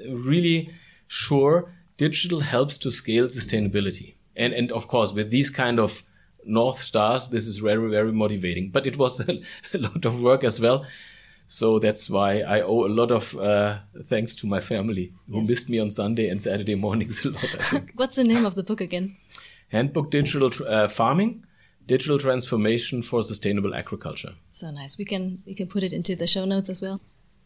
really 0.10 0.72
sure 1.08 1.72
digital 1.98 2.42
helps 2.42 2.78
to 2.80 2.92
scale 2.92 3.26
sustainability. 3.26 4.16
And 4.36 4.54
and 4.54 4.72
of 4.72 4.88
course 4.88 5.14
with 5.14 5.30
these 5.30 5.50
kind 5.50 5.80
of 5.80 6.04
north 6.44 6.80
stars, 6.80 7.28
this 7.28 7.46
is 7.46 7.58
very 7.58 7.90
very 7.90 8.12
motivating. 8.12 8.72
But 8.72 8.88
it 8.88 8.98
was 8.98 9.20
a, 9.20 9.42
a 9.74 9.78
lot 9.78 10.06
of 10.06 10.22
work 10.22 10.44
as 10.44 10.60
well. 10.60 10.86
So 11.48 11.80
that's 11.80 12.10
why 12.10 12.42
I 12.42 12.62
owe 12.62 12.86
a 12.86 12.92
lot 12.92 13.10
of 13.10 13.36
uh, 13.38 13.80
thanks 14.04 14.36
to 14.36 14.48
my 14.48 14.60
family 14.60 15.14
who 15.30 15.48
missed 15.48 15.70
me 15.70 15.80
on 15.80 15.92
Sunday 15.92 16.28
and 16.28 16.42
Saturday 16.42 16.76
mornings 16.76 17.24
a 17.26 17.30
lot. 17.30 17.44
I 17.44 17.64
think. 17.64 17.92
What's 17.96 18.18
the 18.18 18.26
name 18.26 18.46
of 18.46 18.56
the 18.56 18.64
book 18.64 18.82
again? 18.82 19.16
Handbook 19.70 20.12
Digital 20.12 20.52
uh, 20.68 20.88
Farming, 20.90 21.46
Digital 21.86 22.20
Transformation 22.20 23.02
for 23.02 23.24
Sustainable 23.24 23.74
Agriculture. 23.74 24.34
So 24.50 24.72
nice. 24.72 24.98
We 24.98 25.06
can 25.06 25.42
we 25.46 25.56
can 25.56 25.68
put 25.68 25.84
it 25.84 25.94
into 25.94 26.16
the 26.16 26.28
show 26.28 26.44
notes 26.44 26.70
as 26.70 26.82
well. 26.82 27.00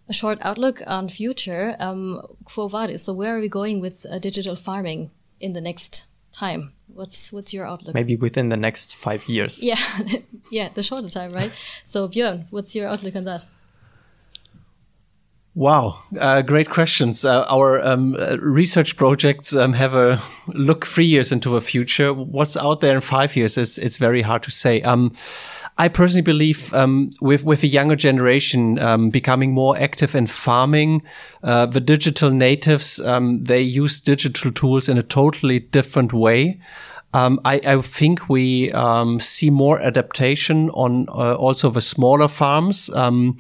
A 0.10 0.14
short 0.14 0.40
outlook 0.42 0.82
on 0.88 1.08
future. 1.08 1.76
Um, 1.80 2.22
Quo 2.44 2.68
Vadis. 2.68 3.04
So 3.04 3.14
where 3.14 3.38
are 3.38 3.40
we 3.40 3.50
going 3.50 3.82
with 3.82 4.06
uh, 4.10 4.18
digital 4.18 4.56
farming 4.56 5.12
in 5.40 5.54
the 5.54 5.62
next 5.62 6.06
time? 6.32 6.74
What's 6.88 7.32
what's 7.32 7.54
your 7.54 7.68
outlook? 7.68 7.94
Maybe 7.94 8.16
within 8.16 8.50
the 8.50 8.58
next 8.58 8.96
five 8.96 9.30
years. 9.30 9.62
Yeah, 9.62 9.80
yeah, 10.52 10.70
the 10.74 10.82
shorter 10.82 11.10
time, 11.10 11.34
right? 11.34 11.52
So 11.84 12.08
Björn, 12.08 12.48
what's 12.50 12.76
your 12.76 12.88
outlook 12.88 13.16
on 13.16 13.26
that? 13.26 13.46
Wow, 15.54 16.00
uh, 16.18 16.44
great 16.44 16.70
questions. 16.70 17.26
Uh, 17.26 17.44
our 17.50 17.82
um, 17.82 18.16
uh, 18.18 18.38
research 18.40 18.96
projects 18.96 19.54
um, 19.54 19.74
have 19.74 19.94
a 19.94 20.22
look 20.48 20.86
three 20.86 21.06
years 21.06 21.34
into 21.34 21.50
the 21.50 21.60
future. 21.60 22.14
What's 22.14 22.56
out 22.56 22.80
there 22.80 22.96
in 22.96 23.02
five 23.02 23.36
years 23.36 23.58
is 23.58 23.78
it's 23.78 23.98
very 23.98 24.22
hard 24.22 24.44
to 24.44 24.52
say. 24.52 24.82
Um, 24.82 25.12
I 25.78 25.90
personally 25.90 26.22
believe 26.22 26.74
um, 26.74 27.10
with 27.20 27.44
with 27.44 27.62
the 27.62 27.68
younger 27.68 27.98
generation 27.98 28.80
um, 28.80 29.10
becoming 29.10 29.52
more 29.54 29.78
active 29.78 30.16
in 30.16 30.28
farming, 30.28 31.04
uh, 31.44 31.66
the 31.66 31.82
digital 31.82 32.30
natives 32.30 33.02
um, 33.02 33.44
they 33.44 33.62
use 33.62 34.00
digital 34.00 34.52
tools 34.52 34.88
in 34.88 34.98
a 34.98 35.04
totally 35.04 35.60
different 35.60 36.14
way. 36.14 36.62
Um, 37.14 37.42
I, 37.44 37.60
I 37.66 37.82
think 37.82 38.30
we 38.30 38.72
um, 38.72 39.20
see 39.20 39.50
more 39.50 39.82
adaptation 39.82 40.70
on 40.70 41.10
uh, 41.10 41.36
also 41.36 41.70
the 41.70 41.82
smaller 41.82 42.30
farms. 42.30 42.90
Um, 42.94 43.36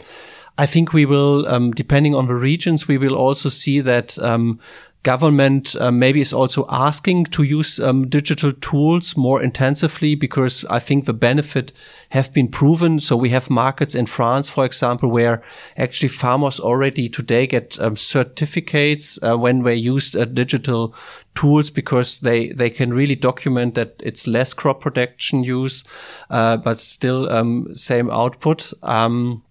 I 0.57 0.65
think 0.65 0.93
we 0.93 1.05
will, 1.05 1.47
um, 1.47 1.71
depending 1.71 2.13
on 2.13 2.27
the 2.27 2.35
regions, 2.35 2.87
we 2.87 2.97
will 2.97 3.15
also 3.15 3.49
see 3.49 3.81
that 3.81 4.19
um, 4.19 4.59
government 5.03 5.75
uh, 5.79 5.91
maybe 5.91 6.21
is 6.21 6.33
also 6.33 6.65
asking 6.69 7.25
to 7.25 7.41
use 7.41 7.79
um, 7.79 8.07
digital 8.07 8.53
tools 8.53 9.17
more 9.17 9.41
intensively 9.41 10.13
because 10.13 10.63
I 10.69 10.79
think 10.79 11.05
the 11.05 11.13
benefit 11.13 11.71
have 12.09 12.31
been 12.33 12.47
proven. 12.47 12.99
So 12.99 13.17
we 13.17 13.29
have 13.29 13.49
markets 13.49 13.95
in 13.95 14.05
France, 14.05 14.49
for 14.49 14.63
example, 14.63 15.09
where 15.09 15.41
actually 15.75 16.09
farmers 16.09 16.59
already 16.59 17.09
today 17.09 17.47
get 17.47 17.79
um, 17.79 17.95
certificates 17.95 19.17
uh, 19.23 19.37
when 19.37 19.63
they 19.63 19.75
use 19.75 20.15
uh, 20.15 20.25
digital 20.25 20.93
tools 21.33 21.71
because 21.71 22.19
they 22.19 22.49
they 22.49 22.69
can 22.69 22.93
really 22.93 23.15
document 23.15 23.75
that 23.75 23.95
it's 24.03 24.27
less 24.27 24.53
crop 24.53 24.81
protection 24.81 25.43
use, 25.43 25.83
uh, 26.29 26.57
but 26.57 26.77
still 26.77 27.29
um, 27.31 27.73
same 27.73 28.11
output. 28.11 28.71
Um, 28.83 29.43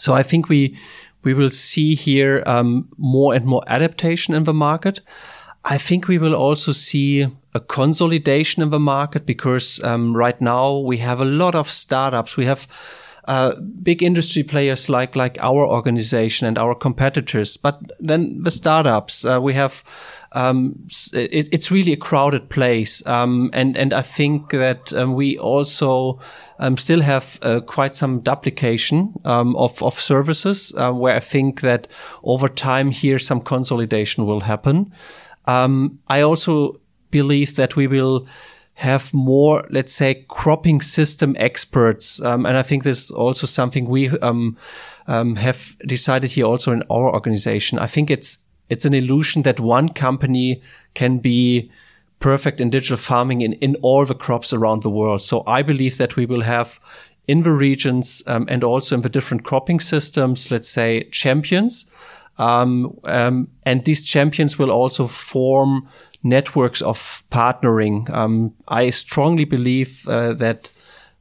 so 0.00 0.14
I 0.14 0.22
think 0.22 0.48
we 0.48 0.76
we 1.22 1.34
will 1.34 1.50
see 1.50 1.94
here 1.94 2.42
um, 2.46 2.88
more 2.96 3.34
and 3.34 3.44
more 3.44 3.62
adaptation 3.66 4.34
in 4.34 4.44
the 4.44 4.54
market. 4.54 5.00
I 5.64 5.76
think 5.76 6.08
we 6.08 6.18
will 6.18 6.34
also 6.34 6.72
see 6.72 7.26
a 7.52 7.60
consolidation 7.60 8.62
in 8.62 8.70
the 8.70 8.78
market 8.78 9.26
because 9.26 9.82
um, 9.84 10.16
right 10.16 10.40
now 10.40 10.78
we 10.78 10.98
have 10.98 11.20
a 11.20 11.26
lot 11.26 11.54
of 11.54 11.68
startups. 11.68 12.38
We 12.38 12.46
have 12.46 12.66
uh, 13.30 13.54
big 13.60 14.02
industry 14.02 14.42
players 14.42 14.88
like 14.88 15.14
like 15.14 15.38
our 15.40 15.64
organization 15.64 16.48
and 16.48 16.58
our 16.58 16.74
competitors, 16.74 17.56
but 17.56 17.78
then 18.00 18.42
the 18.42 18.50
startups. 18.50 19.24
Uh, 19.24 19.38
we 19.40 19.54
have 19.54 19.84
um, 20.32 20.74
it, 21.12 21.48
it's 21.52 21.70
really 21.70 21.92
a 21.92 21.96
crowded 21.96 22.50
place, 22.50 23.06
um, 23.06 23.48
and 23.52 23.78
and 23.78 23.92
I 23.92 24.02
think 24.02 24.50
that 24.50 24.92
um, 24.92 25.14
we 25.14 25.38
also 25.38 26.18
um, 26.58 26.76
still 26.76 27.02
have 27.02 27.38
uh, 27.42 27.60
quite 27.60 27.94
some 27.94 28.18
duplication 28.18 29.14
um, 29.24 29.54
of 29.54 29.80
of 29.80 29.94
services, 29.94 30.74
uh, 30.76 30.90
where 30.90 31.14
I 31.14 31.20
think 31.20 31.60
that 31.60 31.86
over 32.24 32.48
time 32.48 32.90
here 32.90 33.20
some 33.20 33.40
consolidation 33.40 34.26
will 34.26 34.40
happen. 34.40 34.92
Um, 35.46 36.00
I 36.08 36.22
also 36.22 36.80
believe 37.12 37.54
that 37.54 37.76
we 37.76 37.86
will 37.86 38.26
have 38.80 39.12
more, 39.12 39.64
let's 39.70 39.92
say, 39.92 40.24
cropping 40.28 40.80
system 40.80 41.36
experts, 41.38 42.20
and 42.20 42.46
I 42.46 42.62
think 42.62 42.82
this 42.82 43.04
is 43.04 43.10
also 43.10 43.46
something 43.46 43.88
we 43.88 44.10
have 45.06 45.76
decided 45.86 46.30
here 46.30 46.46
also 46.46 46.72
in 46.72 46.82
our 46.88 47.12
organization. 47.12 47.78
I 47.78 47.86
think 47.86 48.10
it's 48.10 48.38
it's 48.70 48.84
an 48.84 48.94
illusion 48.94 49.42
that 49.42 49.60
one 49.60 49.88
company 49.88 50.62
can 50.94 51.18
be 51.18 51.70
perfect 52.20 52.60
in 52.60 52.70
digital 52.70 52.96
farming 52.96 53.40
in, 53.40 53.54
in 53.54 53.74
all 53.82 54.06
the 54.06 54.14
crops 54.14 54.52
around 54.52 54.82
the 54.82 54.90
world. 54.90 55.22
So 55.22 55.42
I 55.46 55.62
believe 55.62 55.98
that 55.98 56.16
we 56.16 56.26
will 56.26 56.42
have 56.42 56.78
in 57.26 57.42
the 57.42 57.52
regions 57.52 58.22
um, 58.26 58.46
and 58.48 58.62
also 58.62 58.94
in 58.94 59.02
the 59.02 59.08
different 59.08 59.44
cropping 59.44 59.80
systems, 59.80 60.50
let's 60.50 60.68
say 60.68 61.08
champions. 61.10 61.90
Um, 62.38 62.98
um, 63.04 63.48
and 63.66 63.84
these 63.84 64.04
champions 64.04 64.58
will 64.58 64.70
also 64.70 65.06
form 65.06 65.88
networks 66.22 66.82
of 66.82 67.24
partnering. 67.30 68.10
Um, 68.12 68.54
I 68.68 68.90
strongly 68.90 69.44
believe 69.44 70.06
uh, 70.08 70.34
that 70.34 70.70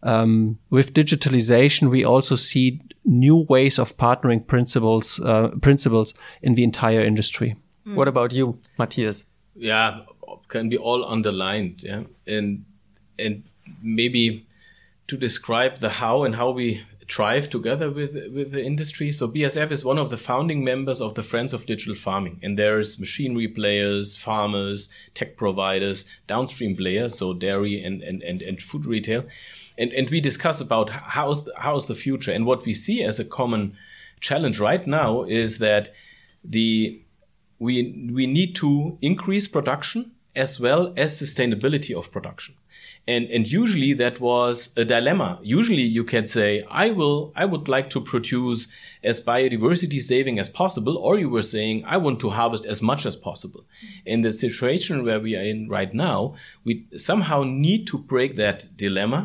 um, 0.03 0.59
with 0.69 0.93
digitalization, 0.93 1.89
we 1.89 2.03
also 2.03 2.35
see 2.35 2.81
new 3.05 3.45
ways 3.49 3.79
of 3.79 3.97
partnering 3.97 4.45
principles 4.45 5.19
uh, 5.21 5.49
principles 5.61 6.13
in 6.41 6.55
the 6.55 6.63
entire 6.63 7.01
industry. 7.01 7.55
Mm. 7.87 7.95
What 7.95 8.07
about 8.07 8.33
you, 8.33 8.59
Matthias? 8.77 9.25
Yeah, 9.55 10.01
can 10.47 10.69
be 10.69 10.77
all 10.77 11.05
underlined. 11.05 11.83
Yeah, 11.83 12.03
and 12.27 12.65
and 13.17 13.43
maybe 13.81 14.45
to 15.07 15.17
describe 15.17 15.79
the 15.79 15.89
how 15.89 16.23
and 16.23 16.35
how 16.35 16.51
we 16.51 16.81
thrive 17.10 17.49
together 17.49 17.89
with 17.89 18.14
with 18.34 18.51
the 18.51 18.64
industry. 18.64 19.12
So 19.12 19.28
BASF 19.28 19.72
is 19.72 19.84
one 19.84 19.97
of 19.97 20.10
the 20.10 20.18
founding 20.18 20.64
members 20.64 21.01
of 21.01 21.16
the 21.16 21.24
Friends 21.24 21.53
of 21.53 21.66
Digital 21.66 21.95
Farming, 21.95 22.39
and 22.43 22.57
there's 22.57 22.99
machinery 22.99 23.47
players, 23.47 24.16
farmers, 24.16 24.93
tech 25.14 25.36
providers, 25.36 26.05
downstream 26.28 26.76
players, 26.76 27.18
so 27.18 27.34
dairy 27.34 27.84
and 27.84 28.01
and 28.03 28.22
and, 28.22 28.41
and 28.41 28.62
food 28.62 28.86
retail. 28.86 29.26
And 29.78 29.91
and 29.93 30.10
we 30.10 30.22
discuss 30.22 30.62
about 30.62 30.89
how's 30.89 31.45
the, 31.45 31.53
how's 31.57 31.88
the 31.88 31.95
future. 31.95 32.32
And 32.32 32.45
what 32.45 32.66
we 32.66 32.74
see 32.74 33.03
as 33.03 33.20
a 33.20 33.26
common 33.26 33.76
challenge 34.20 34.60
right 34.60 34.86
now 34.86 35.24
is 35.24 35.57
that 35.60 35.89
the 36.43 37.01
we 37.57 38.10
we 38.14 38.28
need 38.28 38.55
to 38.55 38.97
increase 39.01 39.47
production 39.47 40.12
as 40.36 40.60
well 40.60 40.93
as 40.95 41.20
sustainability 41.20 41.97
of 41.97 42.12
production 42.12 42.55
and 43.10 43.30
and 43.36 43.51
usually 43.51 43.93
that 43.93 44.20
was 44.20 44.72
a 44.78 44.86
dilemma. 44.86 45.39
Usually 45.41 45.88
you 45.97 46.03
can 46.03 46.28
say 46.28 46.49
i 46.70 46.89
will 46.97 47.34
i 47.36 47.45
would 47.51 47.68
like 47.76 47.89
to 47.91 48.01
produce 48.12 48.68
as 49.12 49.24
biodiversity 49.32 50.01
saving 50.01 50.38
as 50.43 50.49
possible 50.62 50.97
or 50.97 51.18
you 51.24 51.30
were 51.36 51.47
saying 51.55 51.84
i 51.95 51.97
want 52.05 52.20
to 52.20 52.30
harvest 52.39 52.66
as 52.74 52.82
much 52.82 53.05
as 53.05 53.16
possible. 53.16 53.64
In 54.05 54.22
the 54.22 54.34
situation 54.34 55.03
where 55.05 55.20
we 55.20 55.36
are 55.36 55.47
in 55.53 55.68
right 55.78 55.93
now 55.93 56.36
we 56.64 56.86
somehow 56.95 57.43
need 57.43 57.88
to 57.88 57.97
break 57.97 58.36
that 58.36 58.68
dilemma 58.76 59.22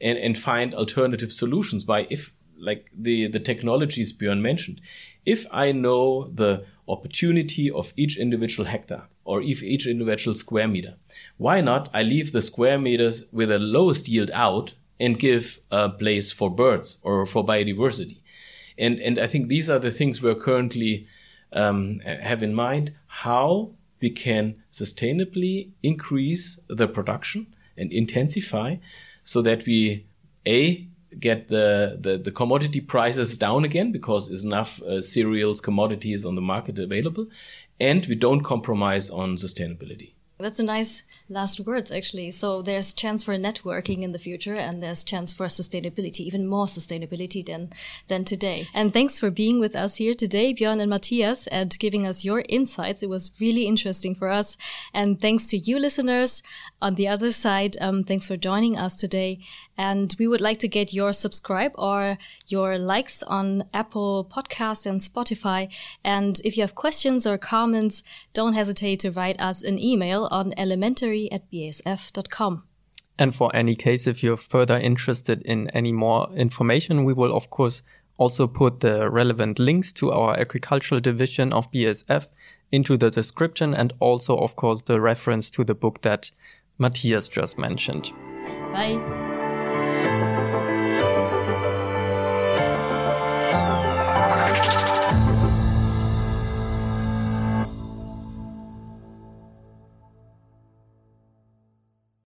and, 0.00 0.18
and 0.18 0.38
find 0.38 0.74
alternative 0.74 1.32
solutions 1.32 1.82
by 1.92 2.06
if 2.10 2.32
like 2.56 2.90
the, 3.06 3.28
the 3.28 3.40
technologies 3.40 4.16
Björn 4.16 4.40
mentioned, 4.40 4.80
if 5.26 5.46
I 5.50 5.72
know 5.72 6.30
the 6.42 6.64
opportunity 6.88 7.70
of 7.70 7.92
each 7.96 8.16
individual 8.16 8.68
hectare 8.68 9.08
or 9.24 9.42
if 9.42 9.62
each 9.62 9.86
individual 9.86 10.34
square 10.34 10.68
meter, 10.68 10.94
why 11.36 11.60
not 11.60 11.88
I 11.92 12.02
leave 12.02 12.32
the 12.32 12.42
square 12.42 12.78
meters 12.78 13.26
with 13.32 13.48
the 13.48 13.58
lowest 13.58 14.08
yield 14.08 14.30
out 14.32 14.74
and 15.00 15.18
give 15.18 15.58
a 15.70 15.88
place 15.88 16.30
for 16.30 16.50
birds 16.50 17.00
or 17.04 17.26
for 17.26 17.44
biodiversity? 17.44 18.18
And, 18.78 19.00
and 19.00 19.18
I 19.18 19.26
think 19.26 19.48
these 19.48 19.70
are 19.70 19.78
the 19.78 19.90
things 19.90 20.22
we're 20.22 20.34
currently 20.34 21.06
um, 21.52 22.00
have 22.00 22.42
in 22.42 22.54
mind 22.54 22.94
how 23.06 23.70
we 24.00 24.10
can 24.10 24.62
sustainably 24.70 25.70
increase 25.82 26.60
the 26.68 26.88
production 26.88 27.54
and 27.76 27.92
intensify 27.92 28.76
so 29.22 29.40
that 29.42 29.64
we 29.64 30.04
a 30.46 30.86
get 31.20 31.48
the, 31.48 31.98
the, 32.00 32.18
the 32.18 32.30
commodity 32.30 32.80
prices 32.80 33.36
down 33.36 33.64
again 33.64 33.92
because 33.92 34.28
there's 34.28 34.44
enough 34.44 34.82
uh, 34.82 35.00
cereals 35.00 35.60
commodities 35.60 36.24
on 36.24 36.34
the 36.34 36.40
market 36.40 36.78
available 36.78 37.26
and 37.80 38.06
we 38.06 38.14
don't 38.14 38.42
compromise 38.42 39.10
on 39.10 39.36
sustainability 39.36 40.14
that's 40.38 40.58
a 40.58 40.64
nice 40.64 41.04
last 41.28 41.60
words, 41.60 41.92
actually. 41.92 42.30
So 42.32 42.60
there's 42.60 42.92
chance 42.92 43.22
for 43.22 43.34
networking 43.34 44.02
in 44.02 44.12
the 44.12 44.18
future, 44.18 44.54
and 44.54 44.82
there's 44.82 45.04
chance 45.04 45.32
for 45.32 45.46
sustainability, 45.46 46.20
even 46.20 46.46
more 46.46 46.66
sustainability 46.66 47.44
than 47.44 47.70
than 48.08 48.24
today. 48.24 48.68
And 48.74 48.92
thanks 48.92 49.20
for 49.20 49.30
being 49.30 49.60
with 49.60 49.76
us 49.76 49.96
here 49.96 50.14
today, 50.14 50.52
Björn 50.52 50.80
and 50.80 50.90
Matthias, 50.90 51.46
and 51.48 51.78
giving 51.78 52.06
us 52.06 52.24
your 52.24 52.42
insights. 52.48 53.02
It 53.02 53.08
was 53.08 53.30
really 53.40 53.66
interesting 53.66 54.14
for 54.14 54.28
us. 54.28 54.56
And 54.92 55.20
thanks 55.20 55.46
to 55.48 55.56
you, 55.56 55.78
listeners, 55.78 56.42
on 56.82 56.96
the 56.96 57.08
other 57.08 57.30
side. 57.30 57.76
Um, 57.80 58.02
thanks 58.02 58.26
for 58.26 58.36
joining 58.36 58.76
us 58.76 58.96
today. 58.96 59.38
And 59.76 60.14
we 60.18 60.26
would 60.26 60.40
like 60.40 60.58
to 60.58 60.68
get 60.68 60.92
your 60.92 61.12
subscribe 61.12 61.72
or 61.74 62.18
your 62.48 62.78
likes 62.78 63.22
on 63.22 63.64
Apple 63.72 64.28
Podcasts 64.30 64.86
and 64.86 65.00
Spotify. 65.00 65.72
And 66.04 66.40
if 66.44 66.56
you 66.56 66.62
have 66.62 66.74
questions 66.74 67.26
or 67.26 67.38
comments, 67.38 68.02
don't 68.32 68.54
hesitate 68.54 69.00
to 69.00 69.10
write 69.10 69.40
us 69.40 69.62
an 69.62 69.78
email 69.78 70.28
on 70.30 70.54
elementary 70.56 71.30
at 71.32 71.50
basf.com. 71.50 72.64
And 73.18 73.34
for 73.34 73.54
any 73.54 73.76
case, 73.76 74.06
if 74.06 74.22
you're 74.22 74.36
further 74.36 74.76
interested 74.76 75.42
in 75.42 75.70
any 75.70 75.92
more 75.92 76.28
information, 76.34 77.04
we 77.04 77.12
will 77.12 77.34
of 77.34 77.50
course 77.50 77.82
also 78.18 78.46
put 78.46 78.80
the 78.80 79.10
relevant 79.10 79.58
links 79.58 79.92
to 79.92 80.12
our 80.12 80.38
agricultural 80.38 81.00
division 81.00 81.52
of 81.52 81.70
BASF 81.72 82.26
into 82.72 82.96
the 82.96 83.10
description 83.10 83.74
and 83.74 83.92
also 84.00 84.36
of 84.36 84.56
course 84.56 84.82
the 84.82 85.00
reference 85.00 85.50
to 85.50 85.64
the 85.64 85.74
book 85.74 86.02
that 86.02 86.30
Matthias 86.78 87.28
just 87.28 87.56
mentioned. 87.58 88.12
Bye 88.72 89.33
thank 90.04 90.28
you 90.28 90.33